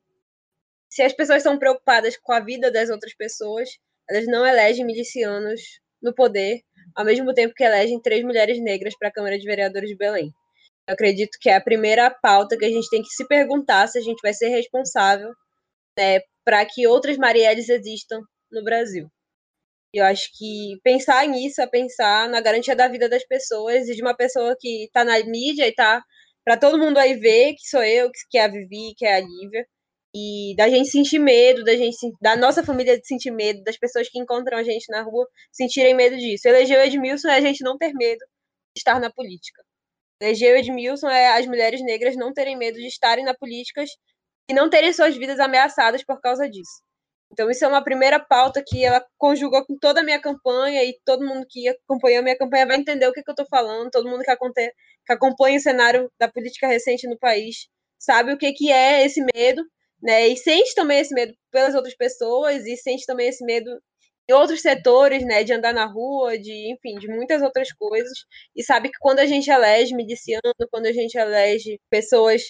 se 0.88 1.02
as 1.02 1.12
pessoas 1.12 1.42
são 1.42 1.58
preocupadas 1.58 2.16
com 2.16 2.32
a 2.32 2.40
vida 2.40 2.70
das 2.70 2.90
outras 2.90 3.14
pessoas, 3.14 3.68
elas 4.08 4.26
não 4.26 4.46
elegem 4.46 4.86
milicianos 4.86 5.60
no 6.02 6.14
poder, 6.14 6.60
ao 6.94 7.04
mesmo 7.04 7.34
tempo 7.34 7.54
que 7.54 7.64
elegem 7.64 8.00
três 8.00 8.24
mulheres 8.24 8.60
negras 8.60 8.96
para 8.98 9.08
a 9.08 9.12
Câmara 9.12 9.38
de 9.38 9.44
Vereadores 9.44 9.90
de 9.90 9.96
Belém. 9.96 10.32
Eu 10.86 10.94
acredito 10.94 11.36
que 11.40 11.50
é 11.50 11.56
a 11.56 11.60
primeira 11.60 12.10
pauta 12.10 12.56
que 12.56 12.64
a 12.64 12.70
gente 12.70 12.88
tem 12.88 13.02
que 13.02 13.10
se 13.10 13.26
perguntar 13.26 13.86
se 13.88 13.98
a 13.98 14.00
gente 14.00 14.20
vai 14.22 14.32
ser 14.32 14.48
responsável 14.48 15.30
né, 15.98 16.20
para 16.44 16.64
que 16.64 16.86
outras 16.86 17.18
Marielles 17.18 17.68
existam 17.68 18.20
no 18.50 18.64
Brasil. 18.64 19.06
Eu 19.92 20.04
acho 20.04 20.30
que 20.36 20.78
pensar 20.82 21.26
nisso 21.26 21.60
é 21.60 21.66
pensar 21.66 22.28
na 22.28 22.40
garantia 22.40 22.76
da 22.76 22.88
vida 22.88 23.08
das 23.08 23.24
pessoas 23.26 23.88
e 23.88 23.94
de 23.94 24.02
uma 24.02 24.16
pessoa 24.16 24.56
que 24.58 24.84
está 24.84 25.04
na 25.04 25.18
mídia 25.24 25.66
e 25.66 25.70
está 25.70 26.02
para 26.44 26.56
todo 26.56 26.78
mundo 26.78 26.98
aí 26.98 27.14
ver 27.14 27.54
que 27.54 27.68
sou 27.68 27.82
eu, 27.82 28.10
que 28.30 28.38
é 28.38 28.44
a 28.44 28.48
Vivi, 28.48 28.94
que 28.96 29.04
é 29.04 29.16
a 29.16 29.20
Lívia, 29.20 29.66
e 30.14 30.54
da 30.56 30.68
gente 30.68 30.88
sentir 30.88 31.18
medo, 31.18 31.64
da 31.64 31.76
gente 31.76 31.96
da 32.20 32.36
nossa 32.36 32.64
família 32.64 32.98
sentir 33.04 33.30
medo, 33.30 33.62
das 33.62 33.76
pessoas 33.76 34.08
que 34.08 34.18
encontram 34.18 34.58
a 34.58 34.62
gente 34.62 34.90
na 34.90 35.02
rua 35.02 35.26
sentirem 35.52 35.94
medo 35.94 36.16
disso. 36.16 36.48
Eleger 36.48 36.78
o 36.80 36.82
Edmilson 36.82 37.28
é 37.28 37.36
a 37.36 37.40
gente 37.40 37.62
não 37.62 37.76
ter 37.76 37.92
medo 37.92 38.18
de 38.18 38.78
estar 38.78 39.00
na 39.00 39.12
política. 39.12 39.62
Eleger 40.20 40.54
o 40.54 40.58
Edmilson 40.58 41.08
é 41.08 41.38
as 41.38 41.46
mulheres 41.46 41.82
negras 41.82 42.16
não 42.16 42.32
terem 42.32 42.56
medo 42.56 42.78
de 42.78 42.86
estarem 42.86 43.24
na 43.24 43.34
política 43.34 43.84
e 44.50 44.54
não 44.54 44.70
terem 44.70 44.92
suas 44.92 45.16
vidas 45.16 45.38
ameaçadas 45.38 46.04
por 46.04 46.20
causa 46.20 46.48
disso. 46.48 46.82
Então, 47.30 47.50
isso 47.50 47.62
é 47.64 47.68
uma 47.68 47.84
primeira 47.84 48.18
pauta 48.18 48.64
que 48.66 48.82
ela 48.82 49.04
conjuga 49.18 49.62
com 49.64 49.76
toda 49.78 50.00
a 50.00 50.02
minha 50.02 50.20
campanha 50.20 50.82
e 50.82 50.98
todo 51.04 51.26
mundo 51.26 51.46
que 51.48 51.68
acompanhou 51.68 52.20
a 52.20 52.22
minha 52.22 52.38
campanha 52.38 52.66
vai 52.66 52.76
entender 52.78 53.06
o 53.06 53.12
que, 53.12 53.22
que 53.22 53.30
eu 53.30 53.34
estou 53.34 53.46
falando, 53.50 53.90
todo 53.90 54.08
mundo 54.08 54.22
que, 54.24 54.34
que 55.06 55.12
acompanha 55.12 55.58
o 55.58 55.60
cenário 55.60 56.10
da 56.18 56.26
política 56.26 56.66
recente 56.66 57.06
no 57.06 57.18
país 57.18 57.68
sabe 57.98 58.32
o 58.32 58.38
que, 58.38 58.52
que 58.52 58.72
é 58.72 59.04
esse 59.04 59.22
medo 59.34 59.62
né? 60.02 60.28
E 60.28 60.36
sente 60.36 60.74
também 60.74 61.00
esse 61.00 61.14
medo 61.14 61.34
pelas 61.50 61.74
outras 61.74 61.96
pessoas 61.96 62.66
e 62.66 62.76
sente 62.76 63.04
também 63.06 63.28
esse 63.28 63.44
medo 63.44 63.70
em 64.28 64.32
outros 64.34 64.60
setores, 64.62 65.24
né? 65.24 65.44
De 65.44 65.52
andar 65.52 65.74
na 65.74 65.86
rua, 65.86 66.38
de, 66.38 66.72
enfim, 66.72 66.98
de 66.98 67.08
muitas 67.08 67.42
outras 67.42 67.72
coisas. 67.72 68.12
E 68.56 68.62
sabe 68.62 68.90
que 68.90 68.98
quando 69.00 69.20
a 69.20 69.26
gente 69.26 69.50
elege 69.50 69.94
miliciano, 69.94 70.42
quando 70.70 70.86
a 70.86 70.92
gente 70.92 71.16
elege 71.16 71.80
pessoas 71.90 72.42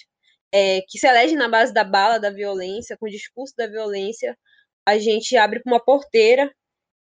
é, 0.53 0.81
que 0.87 0.99
se 0.99 1.07
elegem 1.07 1.37
na 1.37 1.49
base 1.49 1.73
da 1.73 1.83
bala, 1.83 2.19
da 2.19 2.31
violência, 2.31 2.97
com 2.99 3.05
o 3.07 3.09
discurso 3.09 3.53
da 3.57 3.67
violência, 3.67 4.37
a 4.85 4.97
gente 4.97 5.37
abre 5.37 5.61
uma 5.65 5.83
porteira 5.83 6.51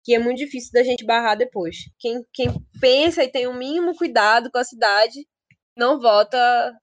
que 0.03 0.13
é 0.13 0.19
muito 0.19 0.39
difícil 0.39 0.71
da 0.73 0.83
gente 0.83 1.05
barrar 1.05 1.35
depois. 1.35 1.77
Quem, 2.00 2.25
quem 2.33 2.50
pensa 2.81 3.23
e 3.23 3.31
tem 3.31 3.47
o 3.47 3.51
um 3.51 3.57
mínimo 3.57 3.95
cuidado 3.95 4.51
com 4.51 4.57
a 4.57 4.63
cidade 4.63 5.25
não 5.77 6.00
vota 6.00 6.73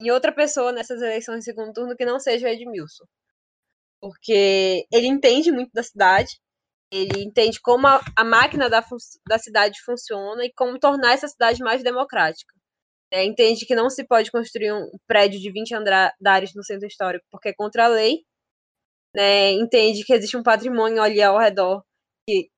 em 0.00 0.10
outra 0.10 0.32
pessoa 0.32 0.72
nessas 0.72 1.02
eleições 1.02 1.40
de 1.40 1.44
segundo 1.44 1.72
turno 1.72 1.96
que 1.96 2.04
não 2.04 2.20
seja 2.20 2.46
o 2.46 2.50
Edmilson. 2.50 3.04
Porque 4.00 4.86
ele 4.92 5.06
entende 5.08 5.50
muito 5.50 5.72
da 5.72 5.82
cidade, 5.82 6.38
ele 6.90 7.22
entende 7.22 7.60
como 7.60 7.86
a, 7.86 8.00
a 8.16 8.24
máquina 8.24 8.70
da, 8.70 8.84
da 9.26 9.38
cidade 9.38 9.80
funciona 9.84 10.44
e 10.44 10.52
como 10.54 10.78
tornar 10.78 11.14
essa 11.14 11.28
cidade 11.28 11.62
mais 11.62 11.82
democrática. 11.82 12.54
É, 13.10 13.24
entende 13.24 13.66
que 13.66 13.74
não 13.74 13.88
se 13.90 14.06
pode 14.06 14.30
construir 14.30 14.72
um 14.72 14.86
prédio 15.06 15.40
de 15.40 15.50
20 15.50 15.74
andares 15.74 16.54
no 16.54 16.62
centro 16.62 16.86
histórico 16.86 17.24
porque 17.30 17.50
é 17.50 17.54
contra 17.54 17.86
a 17.86 17.88
lei. 17.88 18.24
né, 19.14 19.52
entende 19.52 20.04
que 20.04 20.12
existe 20.12 20.36
um 20.36 20.42
patrimônio 20.42 21.02
ali 21.02 21.22
ao 21.22 21.38
redor 21.38 21.82
que, 22.28 22.50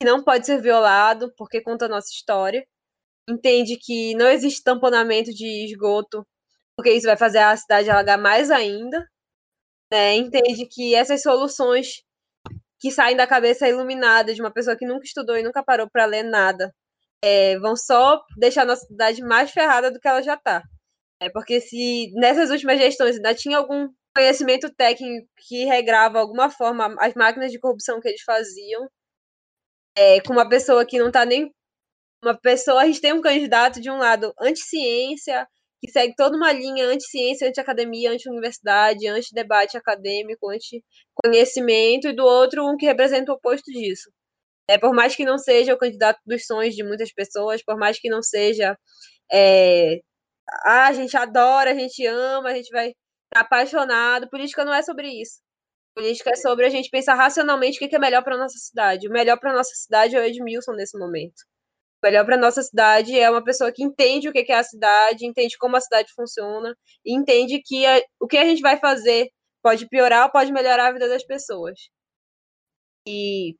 que 0.00 0.06
não 0.06 0.24
pode 0.24 0.46
ser 0.46 0.60
violado 0.60 1.32
porque 1.36 1.62
conta 1.62 1.86
a 1.86 1.88
nossa 1.88 2.08
história, 2.12 2.66
entende 3.28 3.78
que 3.78 4.14
não 4.16 4.28
existe 4.28 4.62
tamponamento 4.62 5.30
de 5.32 5.66
esgoto 5.66 6.26
porque 6.82 6.92
isso 6.92 7.06
vai 7.06 7.16
fazer 7.16 7.38
a 7.38 7.56
cidade 7.56 7.88
alagar 7.88 8.18
mais 8.18 8.50
ainda, 8.50 9.06
né, 9.92 10.16
entende 10.16 10.66
que 10.66 10.96
essas 10.96 11.22
soluções 11.22 12.02
que 12.80 12.90
saem 12.90 13.16
da 13.16 13.24
cabeça 13.24 13.68
iluminada 13.68 14.34
de 14.34 14.40
uma 14.40 14.52
pessoa 14.52 14.76
que 14.76 14.84
nunca 14.84 15.04
estudou 15.04 15.36
e 15.36 15.44
nunca 15.44 15.62
parou 15.62 15.88
para 15.88 16.06
ler 16.06 16.24
nada 16.24 16.74
é, 17.22 17.56
vão 17.60 17.76
só 17.76 18.20
deixar 18.36 18.62
a 18.62 18.64
nossa 18.64 18.84
cidade 18.84 19.22
mais 19.22 19.52
ferrada 19.52 19.92
do 19.92 20.00
que 20.00 20.08
ela 20.08 20.22
já 20.22 20.34
está. 20.34 20.60
É 21.20 21.30
porque 21.30 21.60
se 21.60 22.10
nessas 22.16 22.50
últimas 22.50 22.78
gestões 22.78 23.14
ainda 23.14 23.32
tinha 23.32 23.58
algum 23.58 23.88
conhecimento 24.12 24.68
técnico 24.74 25.28
que 25.46 25.64
regrava 25.64 26.18
alguma 26.18 26.50
forma 26.50 26.96
as 26.98 27.14
máquinas 27.14 27.52
de 27.52 27.60
corrupção 27.60 28.00
que 28.00 28.08
eles 28.08 28.22
faziam, 28.22 28.88
é, 29.96 30.20
com 30.22 30.32
uma 30.32 30.48
pessoa 30.48 30.84
que 30.84 30.98
não 30.98 31.08
está 31.08 31.24
nem. 31.24 31.48
Uma 32.24 32.36
pessoa, 32.36 32.82
a 32.82 32.86
gente 32.86 33.00
tem 33.00 33.12
um 33.12 33.20
candidato 33.20 33.80
de 33.80 33.90
um 33.90 33.98
lado 33.98 34.32
anti-ciência, 34.40 35.46
que 35.82 35.90
segue 35.90 36.14
toda 36.16 36.36
uma 36.36 36.52
linha 36.52 36.86
anti-ciência, 36.86 37.48
anti-academia, 37.48 38.12
anti-universidade, 38.12 39.08
anti-debate 39.08 39.76
acadêmico, 39.76 40.48
anti-conhecimento, 40.48 42.08
e 42.08 42.14
do 42.14 42.24
outro 42.24 42.64
um 42.64 42.76
que 42.76 42.86
representa 42.86 43.32
o 43.32 43.34
oposto 43.34 43.70
disso. 43.72 44.08
É, 44.68 44.78
por 44.78 44.94
mais 44.94 45.16
que 45.16 45.24
não 45.24 45.38
seja 45.38 45.74
o 45.74 45.78
candidato 45.78 46.20
dos 46.24 46.46
sonhos 46.46 46.74
de 46.76 46.84
muitas 46.84 47.12
pessoas, 47.12 47.64
por 47.64 47.76
mais 47.76 47.98
que 47.98 48.08
não 48.08 48.22
seja. 48.22 48.78
É, 49.32 49.98
ah, 50.64 50.88
a 50.88 50.92
gente 50.92 51.16
adora, 51.16 51.72
a 51.72 51.74
gente 51.74 52.06
ama, 52.06 52.50
a 52.50 52.54
gente 52.54 52.70
vai 52.70 52.88
estar 52.90 52.96
tá 53.32 53.40
apaixonado. 53.40 54.30
Política 54.30 54.64
não 54.64 54.74
é 54.74 54.82
sobre 54.82 55.08
isso. 55.08 55.40
Política 55.94 56.30
é 56.30 56.36
sobre 56.36 56.66
a 56.66 56.70
gente 56.70 56.90
pensar 56.90 57.14
racionalmente 57.14 57.84
o 57.84 57.88
que 57.88 57.96
é 57.96 57.98
melhor 57.98 58.22
para 58.24 58.38
nossa 58.38 58.58
cidade. 58.58 59.08
O 59.08 59.12
melhor 59.12 59.38
para 59.38 59.52
nossa 59.52 59.74
cidade 59.74 60.16
é 60.16 60.20
o 60.20 60.24
Edmilson 60.24 60.72
nesse 60.72 60.98
momento. 60.98 61.42
Melhor 62.02 62.24
para 62.24 62.36
nossa 62.36 62.62
cidade 62.62 63.18
é 63.18 63.30
uma 63.30 63.44
pessoa 63.44 63.72
que 63.72 63.82
entende 63.82 64.28
o 64.28 64.32
que 64.32 64.50
é 64.50 64.56
a 64.56 64.64
cidade, 64.64 65.26
entende 65.26 65.56
como 65.56 65.76
a 65.76 65.80
cidade 65.80 66.12
funciona, 66.14 66.76
e 67.04 67.14
entende 67.14 67.62
que 67.64 67.86
a, 67.86 68.02
o 68.20 68.26
que 68.26 68.36
a 68.36 68.44
gente 68.44 68.60
vai 68.60 68.78
fazer 68.78 69.30
pode 69.62 69.88
piorar 69.88 70.24
ou 70.24 70.32
pode 70.32 70.52
melhorar 70.52 70.88
a 70.88 70.92
vida 70.92 71.08
das 71.08 71.24
pessoas. 71.24 71.78
E 73.06 73.54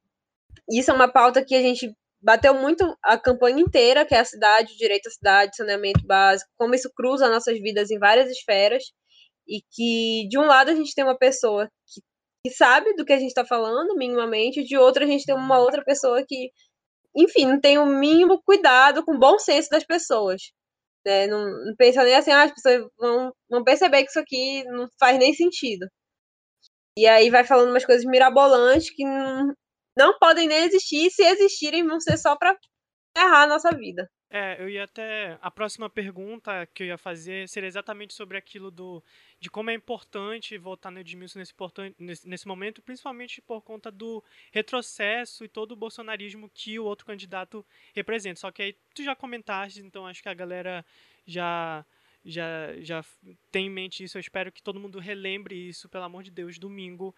isso 0.70 0.90
é 0.90 0.94
uma 0.94 1.10
pauta 1.12 1.44
que 1.44 1.54
a 1.54 1.62
gente 1.62 1.94
bateu 2.20 2.54
muito 2.54 2.96
a 3.02 3.18
campanha 3.18 3.60
inteira, 3.60 4.06
que 4.06 4.14
é 4.14 4.20
a 4.20 4.24
cidade, 4.24 4.74
o 4.74 4.76
direito 4.76 5.08
à 5.08 5.10
cidade, 5.10 5.56
saneamento 5.56 6.06
básico, 6.06 6.50
como 6.56 6.74
isso 6.74 6.90
cruza 6.94 7.28
nossas 7.28 7.58
vidas 7.60 7.90
em 7.90 7.98
várias 7.98 8.30
esferas, 8.30 8.84
e 9.46 9.60
que 9.72 10.28
de 10.28 10.38
um 10.38 10.46
lado 10.46 10.70
a 10.70 10.74
gente 10.74 10.94
tem 10.94 11.04
uma 11.04 11.18
pessoa 11.18 11.68
que, 11.86 12.00
que 12.46 12.56
sabe 12.56 12.94
do 12.94 13.04
que 13.04 13.12
a 13.12 13.18
gente 13.18 13.28
está 13.28 13.44
falando, 13.44 13.96
minimamente, 13.96 14.64
de 14.64 14.76
outro 14.76 15.02
a 15.04 15.06
gente 15.06 15.24
tem 15.24 15.34
uma 15.34 15.58
outra 15.58 15.84
pessoa 15.84 16.24
que, 16.26 16.50
enfim, 17.16 17.46
não 17.46 17.60
tem 17.60 17.78
o 17.78 17.86
mínimo 17.86 18.42
cuidado 18.44 19.04
com 19.04 19.14
o 19.14 19.18
bom 19.18 19.38
senso 19.38 19.68
das 19.70 19.84
pessoas. 19.84 20.42
Né? 21.04 21.26
Não, 21.26 21.44
não 21.66 21.74
pensa 21.76 22.04
nem 22.04 22.14
assim, 22.14 22.30
ah, 22.30 22.44
as 22.44 22.52
pessoas 22.52 22.86
vão, 22.98 23.32
vão 23.50 23.64
perceber 23.64 24.04
que 24.04 24.10
isso 24.10 24.20
aqui 24.20 24.64
não 24.64 24.88
faz 24.98 25.18
nem 25.18 25.34
sentido. 25.34 25.86
E 26.96 27.06
aí 27.06 27.30
vai 27.30 27.44
falando 27.44 27.70
umas 27.70 27.84
coisas 27.84 28.04
mirabolantes 28.04 28.90
que 28.90 29.04
não, 29.04 29.52
não 29.96 30.18
podem 30.18 30.48
nem 30.48 30.64
existir, 30.64 31.06
e 31.06 31.10
se 31.10 31.22
existirem, 31.22 31.86
vão 31.86 32.00
ser 32.00 32.18
só 32.18 32.36
para 32.36 32.56
errar 33.16 33.44
a 33.44 33.46
nossa 33.46 33.70
vida. 33.70 34.08
É, 34.34 34.56
eu 34.58 34.66
ia 34.66 34.84
até. 34.84 35.38
A 35.42 35.50
próxima 35.50 35.90
pergunta 35.90 36.66
que 36.72 36.84
eu 36.84 36.86
ia 36.86 36.96
fazer 36.96 37.46
seria 37.50 37.66
exatamente 37.66 38.14
sobre 38.14 38.38
aquilo 38.38 38.70
do. 38.70 39.04
de 39.38 39.50
como 39.50 39.68
é 39.68 39.74
importante 39.74 40.56
votar 40.56 40.90
no 40.90 41.00
Edmilson 41.00 41.38
nesse, 41.38 41.54
nesse, 41.98 42.26
nesse 42.26 42.48
momento, 42.48 42.80
principalmente 42.80 43.42
por 43.42 43.60
conta 43.60 43.90
do 43.90 44.24
retrocesso 44.50 45.44
e 45.44 45.48
todo 45.48 45.72
o 45.72 45.76
bolsonarismo 45.76 46.48
que 46.48 46.78
o 46.78 46.84
outro 46.84 47.04
candidato 47.04 47.62
representa. 47.94 48.40
Só 48.40 48.50
que 48.50 48.62
aí 48.62 48.76
tu 48.94 49.04
já 49.04 49.14
comentaste, 49.14 49.82
então 49.82 50.06
acho 50.06 50.22
que 50.22 50.30
a 50.30 50.34
galera 50.34 50.82
já. 51.26 51.84
Já, 52.24 52.72
já 52.80 53.04
tem 53.50 53.66
em 53.66 53.70
mente 53.70 54.04
isso. 54.04 54.16
Eu 54.16 54.20
espero 54.20 54.52
que 54.52 54.62
todo 54.62 54.78
mundo 54.78 55.00
relembre 55.00 55.56
isso, 55.56 55.88
pelo 55.88 56.04
amor 56.04 56.22
de 56.22 56.30
Deus. 56.30 56.56
Domingo, 56.56 57.12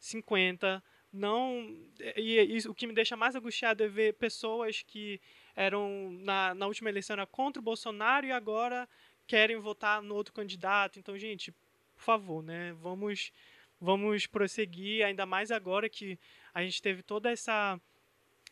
50 0.00 0.82
não 1.12 1.76
e, 2.16 2.40
e, 2.40 2.68
o 2.68 2.74
que 2.74 2.86
me 2.86 2.92
deixa 2.92 3.16
mais 3.16 3.34
angustiado 3.34 3.84
é 3.84 3.88
ver 3.88 4.14
pessoas 4.14 4.82
que 4.82 5.20
eram 5.58 6.16
na, 6.20 6.54
na 6.54 6.66
última 6.68 6.88
eleição 6.88 7.14
era 7.14 7.26
contra 7.26 7.60
o 7.60 7.64
Bolsonaro 7.64 8.24
e 8.24 8.30
agora 8.30 8.88
querem 9.26 9.56
votar 9.56 10.00
no 10.00 10.14
outro 10.14 10.32
candidato. 10.32 11.00
Então, 11.00 11.18
gente, 11.18 11.50
por 11.96 12.02
favor, 12.02 12.42
né? 12.44 12.72
Vamos 12.80 13.32
vamos 13.80 14.26
prosseguir, 14.26 15.04
ainda 15.04 15.26
mais 15.26 15.50
agora 15.50 15.88
que 15.88 16.18
a 16.54 16.62
gente 16.62 16.80
teve 16.80 17.02
toda 17.02 17.30
essa 17.30 17.80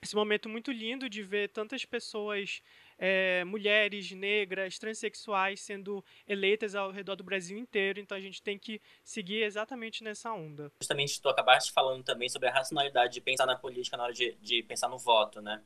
esse 0.02 0.14
momento 0.14 0.48
muito 0.48 0.70
lindo 0.70 1.08
de 1.08 1.22
ver 1.22 1.48
tantas 1.48 1.84
pessoas 1.84 2.60
é, 2.98 3.44
mulheres 3.44 4.10
negras, 4.10 4.78
transexuais 4.78 5.60
sendo 5.60 6.04
eleitas 6.28 6.74
ao 6.74 6.90
redor 6.90 7.14
do 7.14 7.24
Brasil 7.24 7.56
inteiro. 7.56 8.00
Então 8.00 8.16
a 8.16 8.20
gente 8.20 8.42
tem 8.42 8.58
que 8.58 8.80
seguir 9.04 9.42
exatamente 9.42 10.02
nessa 10.02 10.32
onda. 10.32 10.70
Justamente 10.80 11.20
tu 11.22 11.28
acabaste 11.28 11.72
falando 11.72 12.04
também 12.04 12.28
sobre 12.28 12.48
a 12.48 12.52
racionalidade 12.52 13.14
de 13.14 13.20
pensar 13.20 13.46
na 13.46 13.56
política 13.56 13.96
na 13.96 14.04
hora 14.04 14.12
de, 14.12 14.36
de 14.42 14.62
pensar 14.64 14.88
no 14.88 14.98
voto, 14.98 15.40
né? 15.40 15.62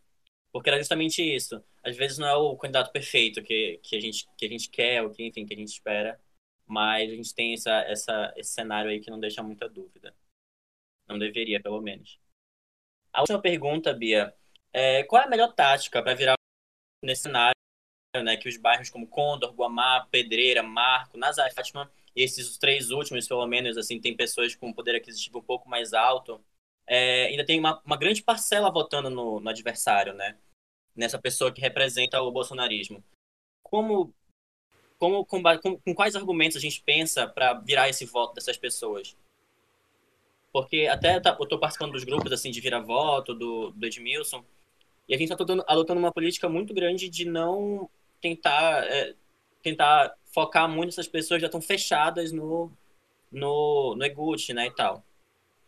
Porque 0.52 0.68
era 0.68 0.78
justamente 0.78 1.22
isso. 1.22 1.62
Às 1.82 1.96
vezes 1.96 2.18
não 2.18 2.26
é 2.26 2.34
o 2.34 2.56
candidato 2.56 2.92
perfeito 2.92 3.42
que, 3.42 3.78
que, 3.82 3.96
a, 3.96 4.00
gente, 4.00 4.28
que 4.36 4.46
a 4.46 4.48
gente 4.48 4.68
quer, 4.68 5.02
ou 5.02 5.10
que, 5.10 5.24
enfim, 5.24 5.46
que 5.46 5.54
a 5.54 5.56
gente 5.56 5.68
espera. 5.68 6.20
Mas 6.66 7.10
a 7.10 7.14
gente 7.14 7.34
tem 7.34 7.54
essa, 7.54 7.80
essa, 7.82 8.34
esse 8.36 8.50
cenário 8.52 8.90
aí 8.90 9.00
que 9.00 9.10
não 9.10 9.20
deixa 9.20 9.42
muita 9.42 9.68
dúvida. 9.68 10.14
Não 11.08 11.18
deveria, 11.18 11.60
pelo 11.60 11.80
menos. 11.80 12.18
A 13.12 13.20
última 13.20 13.40
pergunta, 13.40 13.92
Bia. 13.92 14.34
É, 14.72 15.02
qual 15.04 15.22
é 15.22 15.26
a 15.26 15.28
melhor 15.28 15.52
tática 15.52 16.02
para 16.02 16.14
virar 16.14 16.34
nesse 17.02 17.22
cenário, 17.22 17.54
né, 18.22 18.36
que 18.36 18.48
os 18.48 18.56
bairros 18.56 18.90
como 18.90 19.08
Condor, 19.08 19.52
Guamá, 19.52 20.06
Pedreira, 20.10 20.62
Marco, 20.62 21.16
Nazaré, 21.16 21.52
Fátima, 21.52 21.90
esses 22.14 22.56
três 22.58 22.90
últimos, 22.90 23.26
pelo 23.26 23.46
menos, 23.46 23.76
assim, 23.76 24.00
tem 24.00 24.16
pessoas 24.16 24.54
com 24.54 24.72
poder 24.72 24.96
aquisitivo 24.96 25.38
um 25.38 25.42
pouco 25.42 25.68
mais 25.68 25.92
alto, 25.92 26.44
é, 26.92 27.26
ainda 27.26 27.46
tem 27.46 27.61
uma, 27.61 27.81
uma 27.87 27.96
grande 27.96 28.20
parcela 28.20 28.68
votando 28.68 29.09
no, 29.09 29.38
no 29.38 29.48
adversário, 29.48 30.12
né? 30.12 30.37
Nessa 30.96 31.20
pessoa 31.20 31.53
que 31.53 31.61
representa 31.61 32.20
o 32.20 32.33
bolsonarismo. 32.33 33.05
Como, 33.62 34.12
como 34.98 35.24
com, 35.24 35.40
com, 35.40 35.94
quais 35.94 36.16
argumentos 36.16 36.57
a 36.57 36.61
gente 36.61 36.83
pensa 36.83 37.29
para 37.29 37.55
virar 37.55 37.88
esse 37.88 38.05
voto 38.05 38.35
dessas 38.35 38.57
pessoas? 38.59 39.16
Porque 40.53 40.88
até 40.90 41.20
tá, 41.20 41.37
eu 41.38 41.44
estou 41.44 41.61
participando 41.61 41.92
dos 41.92 42.03
grupos 42.03 42.33
assim 42.33 42.50
de 42.50 42.61
vira-voto 42.61 43.35
do, 43.37 43.70
do 43.70 43.87
Edmilson, 43.87 44.44
e 45.09 45.14
a 45.14 45.18
gente 45.18 45.33
está 45.33 45.44
adotando 45.68 46.00
uma 46.00 46.12
política 46.12 46.48
muito 46.48 46.74
grande 46.74 47.09
de 47.09 47.24
não 47.24 47.88
tentar, 48.20 48.85
é, 48.87 49.14
tentar 49.62 50.16
focar 50.33 50.68
muito 50.68 50.87
nessas 50.87 51.07
pessoas 51.07 51.40
já 51.40 51.46
estão 51.46 51.62
fechadas 51.62 52.33
no, 52.33 52.68
no, 53.31 53.94
no 53.94 54.05
Egut, 54.05 54.53
né, 54.53 54.66
e 54.66 54.74
tal. 54.74 55.05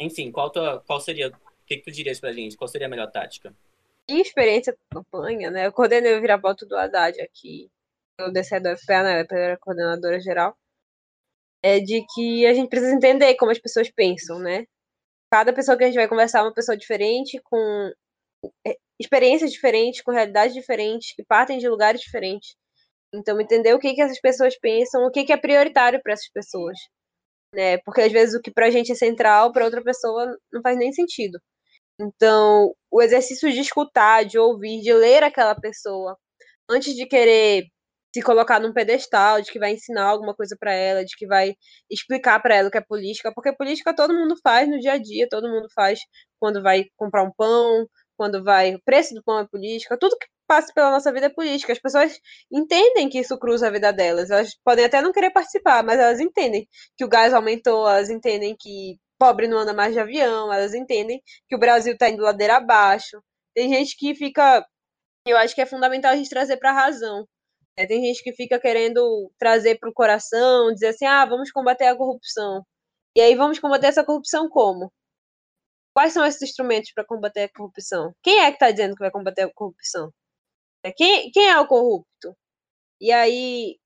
Enfim, 0.03 0.31
qual, 0.31 0.51
tua, 0.51 0.81
qual 0.87 1.01
seria, 1.01 1.29
o 1.29 1.67
que, 1.67 1.77
que 1.77 1.83
tu 1.83 1.91
dirias 1.91 2.21
pra 2.21 2.33
gente? 2.33 2.57
Qual 2.57 2.69
seria 2.69 2.87
a 2.87 2.91
melhor 2.91 3.11
tática? 3.11 3.55
Minha 4.09 4.23
experiência 4.23 4.73
com 4.91 5.03
campanha, 5.03 5.51
né, 5.51 5.67
eu 5.67 5.73
coordenei 5.73 6.15
o 6.17 6.21
vira-voto 6.21 6.67
do 6.67 6.77
Haddad 6.77 7.21
aqui, 7.21 7.71
eu 8.19 8.33
desci 8.33 8.59
do 8.59 8.77
FPA, 8.77 9.03
né, 9.03 9.23
eu 9.23 9.37
era 9.37 9.57
coordenadora 9.59 10.21
geral, 10.21 10.57
é 11.63 11.79
de 11.79 12.05
que 12.15 12.45
a 12.47 12.53
gente 12.53 12.69
precisa 12.69 12.95
entender 12.95 13.35
como 13.37 13.53
as 13.53 13.59
pessoas 13.59 13.89
pensam, 13.91 14.39
né? 14.41 14.67
Cada 15.31 15.53
pessoa 15.53 15.79
que 15.79 15.85
a 15.85 15.87
gente 15.87 15.97
vai 15.97 16.09
conversar 16.09 16.41
é 16.41 16.43
uma 16.43 16.53
pessoa 16.53 16.77
diferente, 16.77 17.41
com 17.45 17.93
é, 18.67 18.77
experiências 18.99 19.53
diferentes, 19.53 20.03
com 20.03 20.11
realidades 20.11 20.55
diferentes, 20.55 21.15
que 21.15 21.25
partem 21.25 21.59
de 21.59 21.69
lugares 21.69 22.01
diferentes. 22.01 22.57
Então, 23.15 23.41
entender 23.41 23.75
o 23.75 23.79
que, 23.79 23.95
que 23.95 24.01
essas 24.03 24.21
pessoas 24.21 24.59
pensam, 24.59 25.05
o 25.07 25.11
que, 25.11 25.25
que 25.25 25.33
é 25.33 25.37
prioritário 25.37 26.03
para 26.03 26.15
essas 26.15 26.31
pessoas. 26.31 26.79
Né? 27.55 27.79
Porque 27.79 28.01
às 28.03 28.13
vezes 28.13 28.35
o 28.35 28.41
que 28.41 28.51
para 28.51 28.67
a 28.67 28.71
gente 28.71 28.93
é 28.93 28.95
central, 28.95 29.53
para 29.53 29.65
outra 29.65 29.83
pessoa 29.83 30.37
não 30.53 30.63
faz 30.63 30.77
nem 30.79 30.93
sentido. 30.93 31.39
Então, 32.01 32.75
o 32.91 33.03
exercício 33.03 33.51
de 33.53 33.61
escutar, 33.61 34.25
de 34.25 34.39
ouvir, 34.39 34.81
de 34.83 34.93
ler 34.95 35.23
aquela 35.25 35.55
pessoa, 35.55 36.17
antes 36.71 36.95
de 36.95 37.07
querer 37.07 37.65
se 38.15 38.23
colocar 38.23 38.61
num 38.61 38.73
pedestal, 38.73 39.41
de 39.43 39.51
que 39.51 39.59
vai 39.59 39.73
ensinar 39.73 40.05
alguma 40.05 40.35
coisa 40.35 40.57
para 40.59 40.73
ela, 40.75 41.05
de 41.05 41.17
que 41.17 41.27
vai 41.27 41.55
explicar 41.91 42.41
para 42.41 42.55
ela 42.57 42.69
o 42.69 42.71
que 42.71 42.79
é 42.79 42.83
política, 42.83 43.33
porque 43.35 43.55
política 43.55 43.95
todo 43.95 44.15
mundo 44.15 44.37
faz 44.43 44.69
no 44.69 44.79
dia 44.79 44.93
a 44.95 44.99
dia, 44.99 45.29
todo 45.31 45.49
mundo 45.49 45.69
faz 45.75 46.01
quando 46.41 46.63
vai 46.63 46.87
comprar 46.97 47.25
um 47.25 47.33
pão, 47.37 47.87
quando 48.17 48.43
vai. 48.45 48.75
O 48.75 48.83
preço 48.85 49.15
do 49.15 49.23
pão 49.25 49.39
é 49.41 49.47
política, 49.49 49.97
tudo 49.99 50.17
que 50.19 50.27
passa 50.53 50.71
pela 50.75 50.91
nossa 50.91 51.11
vida 51.11 51.31
política. 51.31 51.73
As 51.73 51.79
pessoas 51.79 52.21
entendem 52.53 53.09
que 53.09 53.19
isso 53.19 53.39
cruza 53.39 53.69
a 53.69 53.71
vida 53.71 53.91
delas. 53.91 54.31
Elas 54.31 54.55
podem 54.63 54.85
até 54.85 55.01
não 55.01 55.11
querer 55.11 55.31
participar, 55.31 55.83
mas 55.83 55.99
elas 55.99 56.21
entendem 56.21 56.69
que 56.95 57.05
o 57.05 57.09
gás 57.09 57.33
aumentou, 57.33 57.89
elas 57.89 58.11
entendem 58.11 58.55
que 58.59 58.99
pobre 59.19 59.49
não 59.49 59.59
anda 59.59 59.73
mais 59.73 59.95
de 59.95 60.01
avião, 60.01 60.53
elas 60.53 60.75
entendem 60.75 61.23
que 61.49 61.57
o 61.57 61.59
Brasil 61.59 61.95
está 61.95 62.11
indo 62.11 62.23
ladeira 62.23 62.57
abaixo. 62.57 63.23
Tem 63.55 63.73
gente 63.73 63.97
que 63.97 64.15
fica. 64.15 64.63
Eu 65.27 65.39
acho 65.39 65.55
que 65.55 65.63
é 65.63 65.67
fundamental 65.67 66.13
a 66.13 66.17
gente 66.17 66.29
trazer 66.29 66.59
para 66.59 66.71
a 66.71 66.75
razão. 66.75 67.27
É, 67.77 67.87
tem 67.87 68.03
gente 68.05 68.23
que 68.23 68.33
fica 68.35 68.61
querendo 68.61 69.31
trazer 69.39 69.79
para 69.79 69.89
o 69.89 69.95
coração, 69.95 70.73
dizer 70.75 70.89
assim: 70.89 71.07
ah, 71.07 71.25
vamos 71.25 71.51
combater 71.51 71.87
a 71.87 71.97
corrupção. 71.97 72.63
E 73.17 73.21
aí 73.23 73.35
vamos 73.37 73.59
combater 73.59 73.87
essa 73.87 74.05
corrupção 74.05 74.49
como? 74.51 74.93
Quais 75.95 76.13
são 76.13 76.25
esses 76.27 76.43
instrumentos 76.43 76.93
para 76.93 77.05
combater 77.07 77.45
a 77.45 77.49
corrupção? 77.49 78.13
Quem 78.23 78.41
é 78.41 78.49
que 78.51 78.57
está 78.57 78.71
dizendo 78.71 78.95
que 78.95 79.01
vai 79.03 79.11
combater 79.11 79.43
a 79.43 79.53
corrupção? 79.55 80.13
Quem, 80.97 81.31
quem 81.31 81.49
é 81.49 81.59
o 81.61 81.67
corrupto? 81.67 82.37
E 83.01 83.13
aí, 83.13 83.77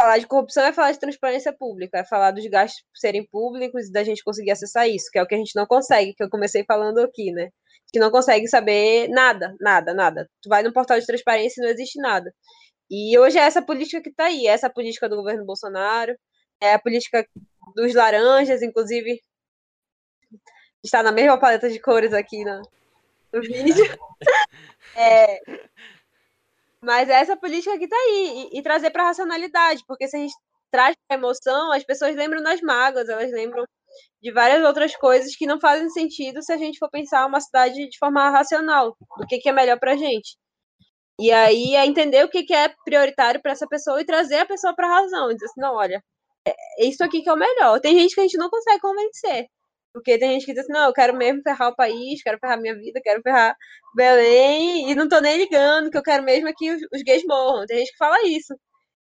falar 0.00 0.18
de 0.18 0.26
corrupção 0.26 0.64
é 0.64 0.72
falar 0.72 0.92
de 0.92 1.00
transparência 1.00 1.52
pública, 1.52 1.98
é 1.98 2.04
falar 2.04 2.30
dos 2.32 2.46
gastos 2.46 2.84
serem 2.94 3.26
públicos 3.26 3.88
e 3.88 3.92
da 3.92 4.04
gente 4.04 4.22
conseguir 4.24 4.50
acessar 4.50 4.88
isso, 4.88 5.08
que 5.10 5.18
é 5.18 5.22
o 5.22 5.26
que 5.26 5.34
a 5.34 5.38
gente 5.38 5.54
não 5.56 5.66
consegue, 5.66 6.14
que 6.14 6.22
eu 6.22 6.30
comecei 6.30 6.64
falando 6.64 6.98
aqui, 6.98 7.32
né? 7.32 7.50
Que 7.92 7.98
não 7.98 8.10
consegue 8.10 8.48
saber 8.48 9.08
nada, 9.08 9.54
nada, 9.60 9.94
nada. 9.94 10.28
Tu 10.42 10.48
vai 10.48 10.62
no 10.62 10.72
portal 10.72 10.98
de 10.98 11.06
transparência 11.06 11.60
e 11.60 11.64
não 11.64 11.70
existe 11.72 12.00
nada. 12.00 12.32
E 12.90 13.18
hoje 13.18 13.38
é 13.38 13.42
essa 13.42 13.62
política 13.62 14.02
que 14.02 14.10
está 14.10 14.26
aí, 14.26 14.46
é 14.46 14.50
essa 14.50 14.70
política 14.70 15.08
do 15.08 15.16
governo 15.16 15.44
Bolsonaro, 15.44 16.16
é 16.60 16.74
a 16.74 16.78
política 16.78 17.26
dos 17.74 17.94
laranjas, 17.94 18.62
inclusive 18.62 19.20
está 20.82 21.02
na 21.02 21.12
mesma 21.12 21.38
paleta 21.38 21.70
de 21.70 21.80
cores 21.80 22.12
aqui 22.12 22.44
no, 22.44 22.62
no 23.32 23.42
vídeo. 23.42 23.84
É, 24.96 25.40
mas 26.84 27.08
é 27.08 27.14
essa 27.14 27.36
política 27.36 27.78
que 27.78 27.84
está 27.84 27.96
aí, 27.96 28.48
e, 28.52 28.58
e 28.58 28.62
trazer 28.62 28.90
para 28.90 29.04
a 29.04 29.06
racionalidade, 29.06 29.82
porque 29.86 30.06
se 30.06 30.16
a 30.16 30.20
gente 30.20 30.34
traz 30.70 30.94
para 31.08 31.18
emoção, 31.18 31.72
as 31.72 31.84
pessoas 31.84 32.16
lembram 32.16 32.42
das 32.42 32.60
mágoas, 32.60 33.08
elas 33.08 33.30
lembram 33.30 33.64
de 34.22 34.32
várias 34.32 34.64
outras 34.64 34.96
coisas 34.96 35.36
que 35.36 35.46
não 35.46 35.60
fazem 35.60 35.88
sentido 35.90 36.42
se 36.42 36.52
a 36.52 36.56
gente 36.56 36.78
for 36.78 36.90
pensar 36.90 37.26
uma 37.26 37.40
cidade 37.40 37.88
de 37.88 37.98
forma 37.98 38.30
racional, 38.30 38.96
do 39.18 39.26
que, 39.26 39.38
que 39.38 39.48
é 39.48 39.52
melhor 39.52 39.78
para 39.78 39.92
a 39.92 39.96
gente. 39.96 40.36
E 41.20 41.30
aí 41.32 41.76
é 41.76 41.86
entender 41.86 42.24
o 42.24 42.28
que, 42.28 42.42
que 42.42 42.54
é 42.54 42.74
prioritário 42.84 43.40
para 43.40 43.52
essa 43.52 43.66
pessoa 43.68 44.00
e 44.00 44.04
trazer 44.04 44.38
a 44.38 44.46
pessoa 44.46 44.74
para 44.74 44.86
a 44.88 45.00
razão, 45.00 45.30
e 45.30 45.34
dizer 45.34 45.46
assim, 45.46 45.60
não, 45.60 45.74
olha, 45.74 46.02
é 46.46 46.86
isso 46.86 47.02
aqui 47.04 47.22
que 47.22 47.28
é 47.28 47.32
o 47.32 47.36
melhor. 47.36 47.80
Tem 47.80 47.98
gente 47.98 48.14
que 48.14 48.20
a 48.20 48.24
gente 48.24 48.36
não 48.36 48.50
consegue 48.50 48.80
convencer. 48.80 49.46
Porque 49.94 50.18
tem 50.18 50.32
gente 50.32 50.44
que 50.44 50.52
diz 50.52 50.64
assim, 50.64 50.72
não, 50.72 50.86
eu 50.88 50.92
quero 50.92 51.16
mesmo 51.16 51.40
ferrar 51.42 51.68
o 51.68 51.76
país, 51.76 52.20
quero 52.20 52.36
ferrar 52.40 52.60
minha 52.60 52.74
vida, 52.74 53.00
quero 53.00 53.22
ferrar 53.22 53.56
Belém, 53.94 54.90
e 54.90 54.94
não 54.96 55.08
tô 55.08 55.20
nem 55.20 55.38
ligando, 55.38 55.88
que 55.88 55.96
eu 55.96 56.02
quero 56.02 56.24
mesmo 56.24 56.48
é 56.48 56.52
que 56.52 56.68
os, 56.68 56.82
os 56.92 57.02
gays 57.04 57.22
morram. 57.24 57.64
Tem 57.64 57.78
gente 57.78 57.92
que 57.92 57.96
fala 57.96 58.20
isso. 58.26 58.54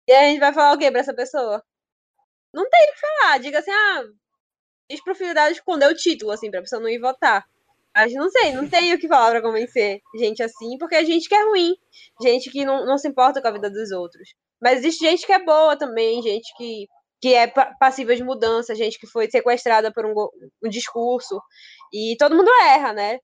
E 0.06 0.12
a 0.12 0.20
gente 0.28 0.38
vai 0.38 0.52
falar 0.52 0.74
o 0.74 0.78
quê 0.78 0.90
pra 0.90 1.00
essa 1.00 1.14
pessoa? 1.14 1.62
Não 2.54 2.68
tem 2.68 2.90
o 2.90 2.92
que 2.92 3.00
falar. 3.00 3.38
Diga 3.38 3.58
assim, 3.60 3.70
ah, 3.70 4.04
diz 4.90 5.02
pro 5.02 5.14
filho 5.14 5.32
dela 5.32 5.50
esconder 5.50 5.88
o 5.90 5.96
título, 5.96 6.30
assim, 6.30 6.50
pra 6.50 6.60
pessoa 6.60 6.82
não 6.82 6.90
ir 6.90 7.00
votar. 7.00 7.42
Mas 7.94 8.12
não 8.14 8.28
sei, 8.30 8.52
não 8.52 8.68
tem 8.68 8.92
o 8.94 8.98
que 8.98 9.08
falar 9.08 9.30
pra 9.30 9.42
convencer 9.42 10.00
gente 10.18 10.42
assim, 10.42 10.78
porque 10.78 10.94
é 10.94 11.04
gente 11.04 11.28
que 11.28 11.34
é 11.34 11.42
ruim, 11.44 11.74
gente 12.22 12.50
que 12.50 12.64
não, 12.64 12.86
não 12.86 12.98
se 12.98 13.08
importa 13.08 13.40
com 13.40 13.48
a 13.48 13.52
vida 13.52 13.70
dos 13.70 13.90
outros. 13.92 14.34
Mas 14.60 14.78
existe 14.78 15.04
gente 15.04 15.26
que 15.26 15.32
é 15.32 15.44
boa 15.44 15.76
também, 15.76 16.22
gente 16.22 16.54
que 16.56 16.86
que 17.22 17.34
é 17.34 17.46
passível 17.78 18.16
de 18.16 18.24
mudança, 18.24 18.74
gente 18.74 18.98
que 18.98 19.06
foi 19.06 19.30
sequestrada 19.30 19.92
por 19.92 20.04
um, 20.04 20.12
um, 20.64 20.68
discurso. 20.68 21.40
E 21.92 22.16
todo 22.18 22.36
mundo 22.36 22.50
erra, 22.64 22.92
né? 22.92 23.18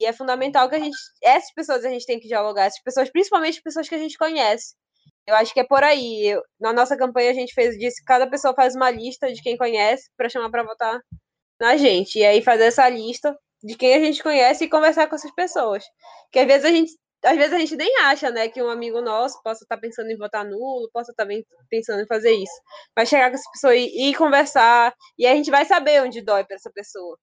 E 0.00 0.06
é 0.06 0.12
fundamental 0.12 0.68
que 0.68 0.74
a 0.74 0.80
gente. 0.80 0.96
Essas 1.22 1.52
pessoas 1.54 1.84
a 1.84 1.90
gente 1.90 2.04
tem 2.04 2.18
que 2.18 2.26
dialogar, 2.26 2.64
essas 2.66 2.82
pessoas, 2.82 3.10
principalmente 3.10 3.62
pessoas 3.62 3.88
que 3.88 3.94
a 3.94 3.98
gente 3.98 4.18
conhece. 4.18 4.74
Eu 5.26 5.36
acho 5.36 5.54
que 5.54 5.60
é 5.60 5.64
por 5.64 5.84
aí. 5.84 6.26
Eu, 6.26 6.42
na 6.60 6.72
nossa 6.72 6.96
campanha 6.96 7.30
a 7.30 7.34
gente 7.34 7.54
fez 7.54 7.76
disso, 7.78 7.96
cada 8.06 8.28
pessoa 8.28 8.54
faz 8.54 8.74
uma 8.74 8.90
lista 8.90 9.32
de 9.32 9.40
quem 9.42 9.56
conhece 9.56 10.10
para 10.16 10.28
chamar 10.28 10.50
para 10.50 10.64
votar 10.64 11.00
na 11.60 11.76
gente. 11.76 12.18
E 12.18 12.24
aí 12.24 12.42
fazer 12.42 12.64
essa 12.64 12.88
lista 12.88 13.36
de 13.62 13.76
quem 13.76 13.94
a 13.94 14.00
gente 14.00 14.22
conhece 14.22 14.64
e 14.64 14.70
conversar 14.70 15.08
com 15.08 15.16
essas 15.16 15.32
pessoas. 15.34 15.84
Que 16.32 16.40
às 16.40 16.46
vezes 16.46 16.64
a 16.66 16.70
gente 16.70 16.92
às 17.24 17.36
vezes 17.36 17.52
a 17.52 17.58
gente 17.58 17.76
nem 17.76 17.96
acha, 18.00 18.30
né, 18.30 18.48
que 18.48 18.62
um 18.62 18.68
amigo 18.68 19.00
nosso 19.00 19.40
possa 19.42 19.64
estar 19.64 19.76
tá 19.76 19.80
pensando 19.80 20.10
em 20.10 20.16
votar 20.16 20.44
nulo, 20.44 20.90
possa 20.92 21.12
estar 21.12 21.26
tá 21.26 21.32
pensando 21.70 22.02
em 22.02 22.06
fazer 22.06 22.32
isso. 22.32 22.60
Vai 22.94 23.06
chegar 23.06 23.30
com 23.30 23.36
essa 23.36 23.50
pessoa 23.50 23.74
e, 23.74 24.10
e 24.10 24.14
conversar, 24.14 24.94
e 25.18 25.26
a 25.26 25.34
gente 25.34 25.50
vai 25.50 25.64
saber 25.64 26.02
onde 26.02 26.22
dói 26.22 26.44
para 26.44 26.56
essa 26.56 26.70
pessoa. 26.72 27.18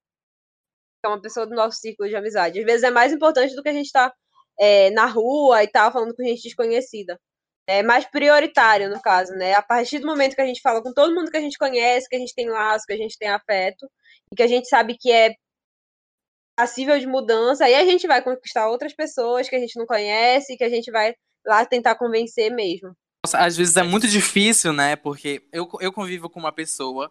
É 1.04 1.08
uma 1.08 1.20
pessoa 1.20 1.46
do 1.46 1.54
nosso 1.54 1.78
círculo 1.78 2.08
de 2.08 2.16
amizade. 2.16 2.60
Às 2.60 2.64
vezes 2.64 2.82
é 2.84 2.90
mais 2.90 3.12
importante 3.12 3.54
do 3.54 3.62
que 3.62 3.68
a 3.68 3.72
gente 3.72 3.86
estar 3.86 4.10
tá, 4.10 4.16
é, 4.60 4.90
na 4.90 5.06
rua 5.06 5.62
e 5.62 5.68
tal, 5.68 5.92
falando 5.92 6.14
com 6.14 6.24
gente 6.24 6.42
desconhecida. 6.42 7.18
É 7.66 7.82
mais 7.82 8.04
prioritário, 8.06 8.90
no 8.90 9.00
caso, 9.00 9.32
né? 9.34 9.54
A 9.54 9.62
partir 9.62 10.00
do 10.00 10.06
momento 10.06 10.34
que 10.34 10.42
a 10.42 10.46
gente 10.46 10.60
fala 10.60 10.82
com 10.82 10.92
todo 10.92 11.14
mundo 11.14 11.30
que 11.30 11.36
a 11.36 11.40
gente 11.40 11.58
conhece, 11.58 12.08
que 12.08 12.16
a 12.16 12.18
gente 12.18 12.34
tem 12.34 12.48
laço, 12.48 12.86
que 12.86 12.92
a 12.92 12.96
gente 12.96 13.16
tem 13.18 13.28
afeto, 13.28 13.88
e 14.32 14.36
que 14.36 14.42
a 14.42 14.48
gente 14.48 14.68
sabe 14.68 14.96
que 14.98 15.12
é 15.12 15.34
passível 16.56 16.98
de 16.98 17.06
mudança, 17.06 17.64
aí 17.64 17.74
a 17.74 17.84
gente 17.84 18.06
vai 18.06 18.22
conquistar 18.22 18.68
outras 18.68 18.94
pessoas 18.94 19.48
que 19.48 19.56
a 19.56 19.58
gente 19.58 19.78
não 19.78 19.86
conhece, 19.86 20.56
que 20.56 20.64
a 20.64 20.68
gente 20.68 20.90
vai 20.90 21.14
lá 21.46 21.64
tentar 21.64 21.94
convencer 21.94 22.50
mesmo. 22.50 22.94
Nossa, 23.24 23.38
às 23.38 23.56
vezes 23.56 23.76
é 23.76 23.82
muito 23.82 24.08
difícil, 24.08 24.72
né? 24.72 24.96
Porque 24.96 25.46
eu, 25.52 25.68
eu 25.80 25.92
convivo 25.92 26.28
com 26.28 26.40
uma 26.40 26.52
pessoa 26.52 27.10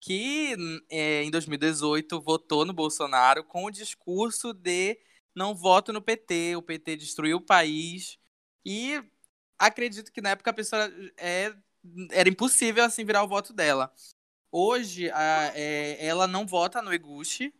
que 0.00 0.54
é, 0.90 1.22
em 1.24 1.30
2018 1.30 2.20
votou 2.20 2.64
no 2.64 2.72
Bolsonaro 2.72 3.42
com 3.42 3.64
o 3.64 3.70
discurso 3.70 4.52
de 4.52 4.98
não 5.34 5.54
voto 5.54 5.92
no 5.92 6.00
PT, 6.00 6.56
o 6.56 6.62
PT 6.62 6.96
destruiu 6.96 7.38
o 7.38 7.44
país. 7.44 8.18
E 8.64 9.02
acredito 9.58 10.12
que 10.12 10.20
na 10.20 10.30
época 10.30 10.50
a 10.50 10.54
pessoa 10.54 10.90
é, 11.16 11.54
era 12.10 12.28
impossível 12.28 12.84
assim 12.84 13.04
virar 13.04 13.22
o 13.22 13.28
voto 13.28 13.52
dela. 13.52 13.92
Hoje 14.50 15.10
a, 15.10 15.52
é, 15.54 16.04
ela 16.06 16.26
não 16.26 16.46
vota 16.46 16.80
no 16.80 16.92
Eguchi, 16.92 17.52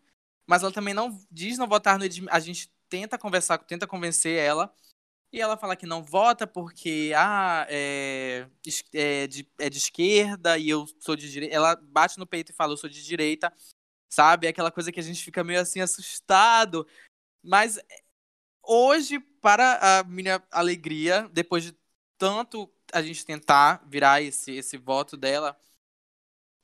mas 0.46 0.62
ela 0.62 0.72
também 0.72 0.94
não 0.94 1.18
diz 1.30 1.58
não 1.58 1.66
votar 1.66 1.98
no 1.98 2.04
Edmilson. 2.04 2.34
A 2.34 2.40
gente 2.40 2.70
tenta 2.88 3.18
conversar, 3.18 3.58
tenta 3.58 3.86
convencer 3.86 4.38
ela. 4.38 4.72
E 5.32 5.40
ela 5.40 5.56
fala 5.56 5.76
que 5.76 5.86
não 5.86 6.04
vota 6.04 6.46
porque 6.46 7.12
ah, 7.16 7.66
é, 7.68 8.46
é, 8.94 9.26
de, 9.26 9.46
é 9.58 9.68
de 9.68 9.78
esquerda 9.78 10.56
e 10.56 10.68
eu 10.68 10.86
sou 11.00 11.16
de 11.16 11.30
direita. 11.30 11.54
Ela 11.54 11.76
bate 11.76 12.18
no 12.18 12.26
peito 12.26 12.52
e 12.52 12.54
fala, 12.54 12.72
eu 12.72 12.76
sou 12.76 12.88
de 12.88 13.04
direita. 13.04 13.52
Sabe? 14.08 14.46
Aquela 14.46 14.70
coisa 14.70 14.92
que 14.92 15.00
a 15.00 15.02
gente 15.02 15.22
fica 15.22 15.42
meio 15.42 15.60
assim 15.60 15.80
assustado. 15.80 16.86
Mas 17.42 17.78
hoje, 18.62 19.18
para 19.40 20.00
a 20.00 20.04
minha 20.04 20.42
alegria, 20.50 21.28
depois 21.32 21.64
de 21.64 21.76
tanto 22.16 22.72
a 22.92 23.02
gente 23.02 23.26
tentar 23.26 23.84
virar 23.88 24.22
esse, 24.22 24.52
esse 24.52 24.76
voto 24.76 25.16
dela, 25.16 25.58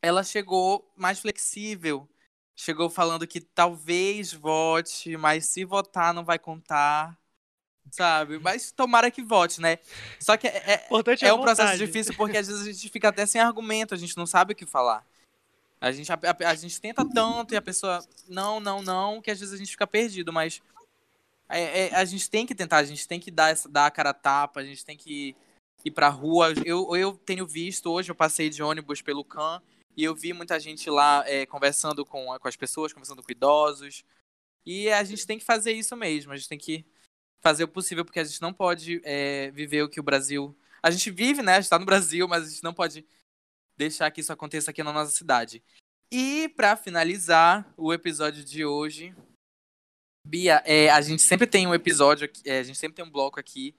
ela 0.00 0.22
chegou 0.22 0.92
mais 0.96 1.18
flexível 1.18 2.08
chegou 2.54 2.88
falando 2.90 3.26
que 3.26 3.40
talvez 3.40 4.32
vote, 4.32 5.16
mas 5.16 5.46
se 5.46 5.64
votar 5.64 6.14
não 6.14 6.24
vai 6.24 6.38
contar. 6.38 7.18
Sabe? 7.90 8.38
Mas 8.38 8.70
tomara 8.70 9.10
que 9.10 9.22
vote, 9.22 9.60
né? 9.60 9.78
Só 10.20 10.36
que 10.36 10.46
é, 10.46 10.56
é, 10.56 10.72
é, 10.74 11.26
é 11.26 11.32
um 11.32 11.40
processo 11.40 11.76
difícil 11.76 12.14
porque 12.16 12.38
às 12.38 12.46
vezes 12.46 12.62
a 12.62 12.72
gente 12.72 12.88
fica 12.88 13.08
até 13.08 13.26
sem 13.26 13.40
argumento, 13.40 13.92
a 13.92 13.98
gente 13.98 14.16
não 14.16 14.24
sabe 14.24 14.52
o 14.52 14.56
que 14.56 14.64
falar. 14.64 15.04
A 15.80 15.90
gente, 15.90 16.12
a, 16.12 16.14
a, 16.14 16.48
a 16.50 16.54
gente 16.54 16.80
tenta 16.80 17.04
tanto 17.04 17.54
e 17.54 17.56
a 17.56 17.62
pessoa, 17.62 18.00
não, 18.28 18.60
não, 18.60 18.80
não, 18.80 19.20
que 19.20 19.30
às 19.30 19.40
vezes 19.40 19.52
a 19.52 19.58
gente 19.58 19.72
fica 19.72 19.86
perdido, 19.86 20.32
mas 20.32 20.62
é, 21.48 21.88
é, 21.88 21.94
a 21.94 22.04
gente 22.04 22.30
tem 22.30 22.46
que 22.46 22.54
tentar, 22.54 22.78
a 22.78 22.84
gente 22.84 23.06
tem 23.06 23.18
que 23.18 23.32
dar, 23.32 23.50
essa, 23.50 23.68
dar 23.68 23.86
a 23.86 23.90
cara 23.90 24.10
a 24.10 24.14
tapa, 24.14 24.60
a 24.60 24.64
gente 24.64 24.84
tem 24.84 24.96
que 24.96 25.34
ir 25.84 25.90
pra 25.90 26.08
rua. 26.08 26.54
Eu, 26.64 26.94
eu 26.96 27.12
tenho 27.12 27.46
visto, 27.46 27.90
hoje 27.90 28.10
eu 28.10 28.14
passei 28.14 28.48
de 28.48 28.62
ônibus 28.62 29.02
pelo 29.02 29.24
CAN 29.24 29.60
e 29.96 30.04
eu 30.04 30.14
vi 30.14 30.32
muita 30.32 30.58
gente 30.58 30.88
lá 30.88 31.24
é, 31.26 31.46
conversando 31.46 32.04
com, 32.04 32.26
com 32.38 32.48
as 32.48 32.56
pessoas, 32.56 32.92
conversando 32.92 33.22
com 33.22 33.32
idosos. 33.32 34.04
E 34.64 34.88
a 34.90 35.02
gente 35.04 35.26
tem 35.26 35.38
que 35.38 35.44
fazer 35.44 35.72
isso 35.72 35.96
mesmo. 35.96 36.32
A 36.32 36.36
gente 36.36 36.48
tem 36.48 36.58
que 36.58 36.84
fazer 37.40 37.64
o 37.64 37.68
possível, 37.68 38.04
porque 38.04 38.20
a 38.20 38.24
gente 38.24 38.40
não 38.40 38.52
pode 38.52 39.00
é, 39.04 39.50
viver 39.50 39.82
o 39.82 39.88
que 39.88 40.00
o 40.00 40.02
Brasil. 40.02 40.56
A 40.82 40.90
gente 40.90 41.10
vive, 41.10 41.42
né? 41.42 41.56
A 41.56 41.60
gente 41.60 41.70
tá 41.70 41.78
no 41.78 41.84
Brasil, 41.84 42.26
mas 42.28 42.46
a 42.46 42.48
gente 42.48 42.62
não 42.62 42.72
pode 42.72 43.04
deixar 43.76 44.10
que 44.10 44.20
isso 44.20 44.32
aconteça 44.32 44.70
aqui 44.70 44.82
na 44.82 44.92
nossa 44.92 45.10
cidade. 45.12 45.62
E 46.10 46.48
para 46.50 46.76
finalizar 46.76 47.72
o 47.76 47.92
episódio 47.92 48.44
de 48.44 48.64
hoje, 48.64 49.14
Bia, 50.26 50.62
é, 50.64 50.88
a 50.90 51.00
gente 51.00 51.22
sempre 51.22 51.46
tem 51.46 51.66
um 51.66 51.74
episódio, 51.74 52.26
aqui, 52.26 52.42
é, 52.44 52.60
a 52.60 52.62
gente 52.62 52.78
sempre 52.78 52.94
tem 52.94 53.04
um 53.04 53.10
bloco 53.10 53.40
aqui 53.40 53.74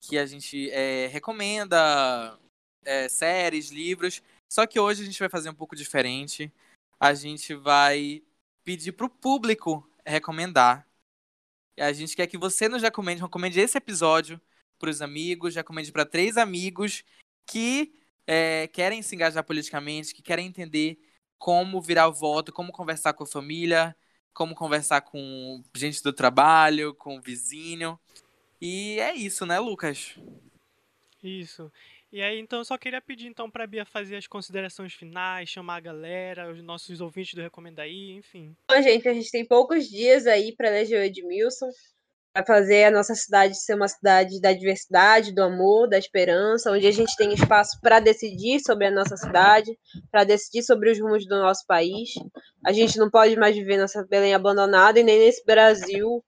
que 0.00 0.18
a 0.18 0.26
gente 0.26 0.70
é, 0.70 1.06
recomenda 1.06 2.38
é, 2.84 3.08
séries, 3.08 3.70
livros. 3.70 4.22
Só 4.48 4.66
que 4.66 4.80
hoje 4.80 5.02
a 5.02 5.04
gente 5.04 5.18
vai 5.18 5.28
fazer 5.28 5.50
um 5.50 5.54
pouco 5.54 5.76
diferente. 5.76 6.52
A 6.98 7.14
gente 7.14 7.54
vai 7.54 8.22
pedir 8.64 8.92
pro 8.92 9.08
público 9.08 9.88
recomendar. 10.04 10.86
E 11.76 11.82
a 11.82 11.92
gente 11.92 12.16
quer 12.16 12.26
que 12.26 12.38
você 12.38 12.68
nos 12.68 12.82
recomende, 12.82 13.22
recomende 13.22 13.60
esse 13.60 13.78
episódio 13.78 14.40
para 14.78 14.90
os 14.90 15.02
amigos, 15.02 15.54
recomende 15.54 15.92
para 15.92 16.04
três 16.04 16.36
amigos 16.36 17.04
que 17.46 17.94
é, 18.26 18.66
querem 18.68 19.02
se 19.02 19.14
engajar 19.14 19.44
politicamente, 19.44 20.14
que 20.14 20.22
querem 20.22 20.46
entender 20.46 20.98
como 21.38 21.80
virar 21.80 22.08
o 22.08 22.12
voto, 22.12 22.52
como 22.52 22.72
conversar 22.72 23.12
com 23.12 23.24
a 23.24 23.26
família, 23.26 23.96
como 24.34 24.54
conversar 24.54 25.00
com 25.02 25.62
gente 25.74 26.02
do 26.02 26.12
trabalho, 26.12 26.94
com 26.94 27.16
o 27.16 27.20
vizinho. 27.20 27.98
E 28.60 28.98
é 28.98 29.14
isso, 29.14 29.46
né, 29.46 29.58
Lucas? 29.58 30.16
Isso. 31.22 31.72
E 32.10 32.22
aí, 32.22 32.38
então, 32.38 32.60
eu 32.60 32.64
só 32.64 32.78
queria 32.78 33.02
pedir 33.02 33.26
então 33.26 33.50
para 33.50 33.66
Bia 33.66 33.84
fazer 33.84 34.16
as 34.16 34.26
considerações 34.26 34.94
finais, 34.94 35.50
chamar 35.50 35.76
a 35.76 35.80
galera, 35.80 36.50
os 36.50 36.62
nossos 36.62 37.02
ouvintes 37.02 37.34
do 37.34 37.42
Recomenda 37.42 37.82
aí, 37.82 38.12
enfim. 38.12 38.56
Bom, 38.70 38.80
gente, 38.80 39.06
a 39.06 39.12
gente 39.12 39.30
tem 39.30 39.46
poucos 39.46 39.86
dias 39.86 40.26
aí 40.26 40.54
para 40.56 40.68
eleger 40.68 41.00
o 41.00 41.04
Edmilson, 41.04 41.68
vai 42.34 42.46
fazer 42.46 42.84
a 42.84 42.90
nossa 42.90 43.14
cidade 43.14 43.60
ser 43.60 43.74
uma 43.74 43.88
cidade 43.88 44.40
da 44.40 44.54
diversidade, 44.54 45.34
do 45.34 45.42
amor, 45.42 45.86
da 45.86 45.98
esperança, 45.98 46.70
onde 46.70 46.86
a 46.86 46.90
gente 46.90 47.14
tem 47.14 47.34
espaço 47.34 47.78
para 47.82 48.00
decidir 48.00 48.60
sobre 48.60 48.86
a 48.86 48.90
nossa 48.90 49.16
cidade, 49.16 49.78
para 50.10 50.24
decidir 50.24 50.62
sobre 50.62 50.90
os 50.90 50.98
rumos 50.98 51.26
do 51.26 51.36
nosso 51.36 51.66
país. 51.66 52.10
A 52.64 52.72
gente 52.72 52.96
não 52.96 53.10
pode 53.10 53.36
mais 53.36 53.54
viver 53.54 53.76
nessa 53.76 54.02
Belém 54.06 54.34
abandonada 54.34 54.98
e 54.98 55.04
nem 55.04 55.18
nesse 55.18 55.44
Brasil 55.44 56.24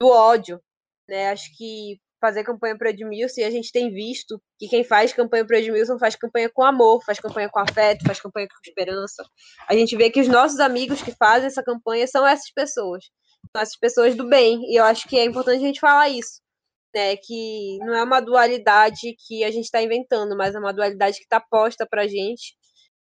do 0.00 0.08
ódio. 0.08 0.58
Né? 1.06 1.30
Acho 1.30 1.54
que 1.56 2.00
fazer 2.24 2.44
campanha 2.44 2.76
para 2.76 2.90
Edmilson 2.90 3.42
e 3.42 3.44
a 3.44 3.50
gente 3.50 3.70
tem 3.70 3.90
visto 3.90 4.40
que 4.58 4.68
quem 4.68 4.82
faz 4.82 5.12
campanha 5.12 5.44
para 5.46 5.58
Edmilson 5.58 5.98
faz 5.98 6.16
campanha 6.16 6.50
com 6.52 6.62
amor, 6.62 7.02
faz 7.04 7.20
campanha 7.20 7.50
com 7.50 7.60
afeto, 7.60 8.04
faz 8.06 8.20
campanha 8.20 8.46
com 8.48 8.70
esperança. 8.70 9.22
A 9.68 9.74
gente 9.74 9.94
vê 9.96 10.10
que 10.10 10.20
os 10.20 10.28
nossos 10.28 10.58
amigos 10.58 11.02
que 11.02 11.12
fazem 11.12 11.46
essa 11.46 11.62
campanha 11.62 12.06
são 12.06 12.26
essas 12.26 12.50
pessoas 12.52 13.04
as 13.52 13.76
pessoas 13.76 14.16
do 14.16 14.28
bem. 14.28 14.60
E 14.70 14.76
eu 14.78 14.84
acho 14.84 15.08
que 15.08 15.18
é 15.18 15.24
importante 15.24 15.62
a 15.62 15.66
gente 15.66 15.80
falar 15.80 16.08
isso. 16.08 16.42
Né, 16.94 17.16
que 17.16 17.76
não 17.80 17.92
é 17.92 18.04
uma 18.04 18.20
dualidade 18.20 19.16
que 19.26 19.42
a 19.42 19.50
gente 19.50 19.64
está 19.64 19.82
inventando, 19.82 20.36
mas 20.36 20.54
é 20.54 20.58
uma 20.60 20.72
dualidade 20.72 21.16
que 21.16 21.24
está 21.24 21.40
posta 21.40 21.84
para 21.84 22.02
a 22.02 22.06
gente. 22.06 22.54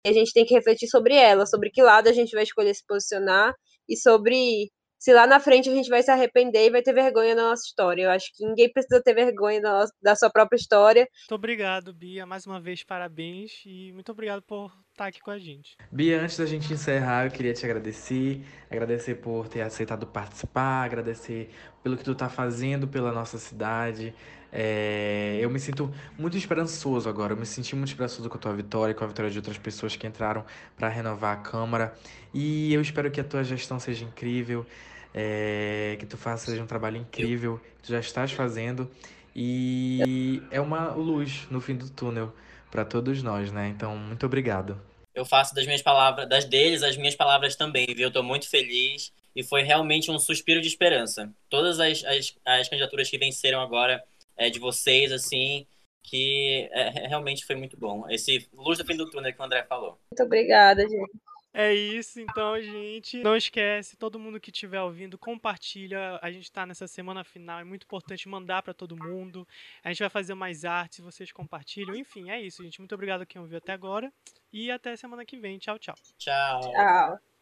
E 0.04 0.10
a 0.10 0.14
gente 0.14 0.34
tem 0.34 0.44
que 0.44 0.56
refletir 0.56 0.88
sobre 0.88 1.16
ela, 1.16 1.46
sobre 1.46 1.70
que 1.70 1.82
lado 1.82 2.10
a 2.10 2.12
gente 2.12 2.32
vai 2.34 2.42
escolher 2.42 2.74
se 2.74 2.84
posicionar 2.88 3.54
e 3.88 3.96
sobre 3.96 4.72
se 5.04 5.12
lá 5.12 5.28
na 5.28 5.38
frente 5.38 5.70
a 5.70 5.74
gente 5.74 5.90
vai 5.90 6.02
se 6.02 6.10
arrepender 6.10 6.66
e 6.66 6.70
vai 6.70 6.82
ter 6.82 6.94
vergonha 6.94 7.36
da 7.36 7.44
nossa 7.44 7.64
história. 7.66 8.04
Eu 8.04 8.10
acho 8.10 8.32
que 8.34 8.46
ninguém 8.46 8.72
precisa 8.72 9.04
ter 9.04 9.14
vergonha 9.14 9.62
da, 9.62 9.74
nossa, 9.74 9.94
da 10.02 10.16
sua 10.16 10.30
própria 10.30 10.56
história. 10.56 11.06
Muito 11.24 11.36
obrigado, 11.36 11.94
Bia. 11.94 12.26
Mais 12.26 12.48
uma 12.48 12.58
vez, 12.58 12.86
parabéns 12.86 13.52
e 13.66 13.92
muito 13.92 14.14
obrigado 14.14 14.42
por 14.44 14.72
estar 14.92 15.08
aqui 15.08 15.20
com 15.20 15.30
a 15.30 15.38
gente. 15.38 15.76
Bia, 15.92 16.22
antes 16.22 16.38
da 16.38 16.46
gente 16.46 16.72
encerrar, 16.72 17.26
eu 17.26 17.32
queria 17.32 17.54
te 17.54 17.66
agradecer. 17.66 18.46
Agradecer 18.72 19.16
por 19.16 19.50
ter 19.50 19.60
aceitado 19.60 20.08
participar, 20.08 20.86
agradecer 20.86 21.50
pelo 21.84 21.98
que 21.98 22.04
tu 22.06 22.14
está 22.14 22.30
fazendo 22.30 22.88
pela 22.88 23.12
nossa 23.12 23.38
cidade. 23.38 24.16
É, 24.54 25.38
eu 25.42 25.50
me 25.50 25.60
sinto 25.60 25.94
muito 26.18 26.38
esperançoso 26.38 27.10
agora. 27.10 27.34
Eu 27.34 27.38
me 27.38 27.46
senti 27.46 27.76
muito 27.76 27.90
esperançoso 27.90 28.30
com 28.30 28.38
a 28.38 28.40
tua 28.40 28.54
vitória, 28.54 28.96
com 28.96 29.04
a 29.04 29.08
vitória 29.08 29.30
de 29.30 29.38
outras 29.38 29.58
pessoas 29.58 29.98
que 29.98 30.08
entraram 30.08 30.46
para 30.78 30.88
renovar 30.88 31.40
a 31.40 31.42
Câmara. 31.42 31.94
E 32.34 32.74
eu 32.74 32.80
espero 32.82 33.12
que 33.12 33.20
a 33.20 33.24
tua 33.24 33.44
gestão 33.44 33.78
seja 33.82 34.06
incrível 34.06 34.66
é, 35.14 35.96
que 36.00 36.06
tu 36.06 36.18
faças 36.18 36.58
um 36.60 36.66
trabalho 36.66 36.98
incrível, 36.98 37.60
que 37.78 37.84
tu 37.84 37.92
já 37.92 38.00
estás 38.00 38.32
fazendo 38.32 38.90
e 39.36 40.42
é 40.52 40.62
uma 40.62 40.92
luz 40.94 41.48
no 41.50 41.60
fim 41.60 41.76
do 41.76 41.90
túnel 41.90 42.34
para 42.70 42.86
todos 42.86 43.22
nós, 43.24 43.52
né? 43.52 43.68
Então, 43.68 43.96
muito 43.98 44.26
obrigado. 44.26 44.80
Eu 45.14 45.26
faço 45.26 45.54
das 45.54 45.66
minhas 45.66 45.82
palavras, 45.82 46.28
das 46.28 46.46
deles, 46.46 46.82
as 46.82 46.98
minhas 46.98 47.16
palavras 47.16 47.56
também, 47.56 47.86
viu? 47.88 48.08
Eu 48.08 48.12
tô 48.12 48.24
muito 48.24 48.50
feliz 48.50 49.12
e 49.36 49.44
foi 49.44 49.64
realmente 49.64 50.10
um 50.10 50.20
suspiro 50.20 50.62
de 50.62 50.68
esperança. 50.68 51.32
Todas 51.50 51.80
as, 51.80 52.04
as, 52.04 52.36
as 52.46 52.70
candidaturas 52.70 53.10
que 53.10 53.18
venceram 53.18 53.62
agora 53.62 54.04
é, 54.36 54.50
de 54.50 54.60
vocês, 54.60 55.12
assim, 55.12 55.68
que 56.04 56.68
é, 56.72 57.08
realmente 57.08 57.46
foi 57.46 57.56
muito 57.56 57.78
bom. 57.78 58.10
Esse 58.10 58.48
luz 58.54 58.78
do 58.78 58.86
fim 58.86 58.98
do 58.98 59.10
túnel 59.10 59.34
que 59.34 59.40
o 59.40 59.44
André 59.44 59.64
falou. 59.64 60.00
Muito 60.12 60.24
obrigada, 60.24 60.82
gente. 60.82 61.12
É 61.54 61.72
isso, 61.72 62.20
então, 62.20 62.60
gente. 62.60 63.22
Não 63.22 63.36
esquece, 63.36 63.96
todo 63.96 64.20
mundo 64.20 64.40
que 64.40 64.50
estiver 64.50 64.82
ouvindo, 64.82 65.18
compartilha. 65.20 66.20
A 66.22 66.32
gente 66.32 66.46
está 66.46 66.66
nessa 66.66 66.88
semana 66.88 67.24
final, 67.24 67.60
é 67.60 67.64
muito 67.64 67.84
importante 67.84 68.28
mandar 68.28 68.64
para 68.64 68.74
todo 68.74 68.98
mundo. 68.98 69.48
A 69.84 69.90
gente 69.90 70.00
vai 70.00 70.10
fazer 70.10 70.34
mais 70.34 70.66
artes, 70.66 71.00
vocês 71.00 71.32
compartilham. 71.32 71.96
Enfim, 71.96 72.32
é 72.32 72.42
isso, 72.42 72.64
gente. 72.64 72.80
Muito 72.80 72.96
obrigado 72.96 73.22
a 73.22 73.26
quem 73.26 73.40
ouviu 73.40 73.60
até 73.60 73.72
agora. 73.72 74.12
E 74.52 74.72
até 74.72 74.96
semana 74.96 75.24
que 75.26 75.38
vem. 75.38 75.60
Tchau, 75.60 75.78
tchau. 75.78 75.96
Tchau. 76.18 76.62
Tchau. 76.62 77.33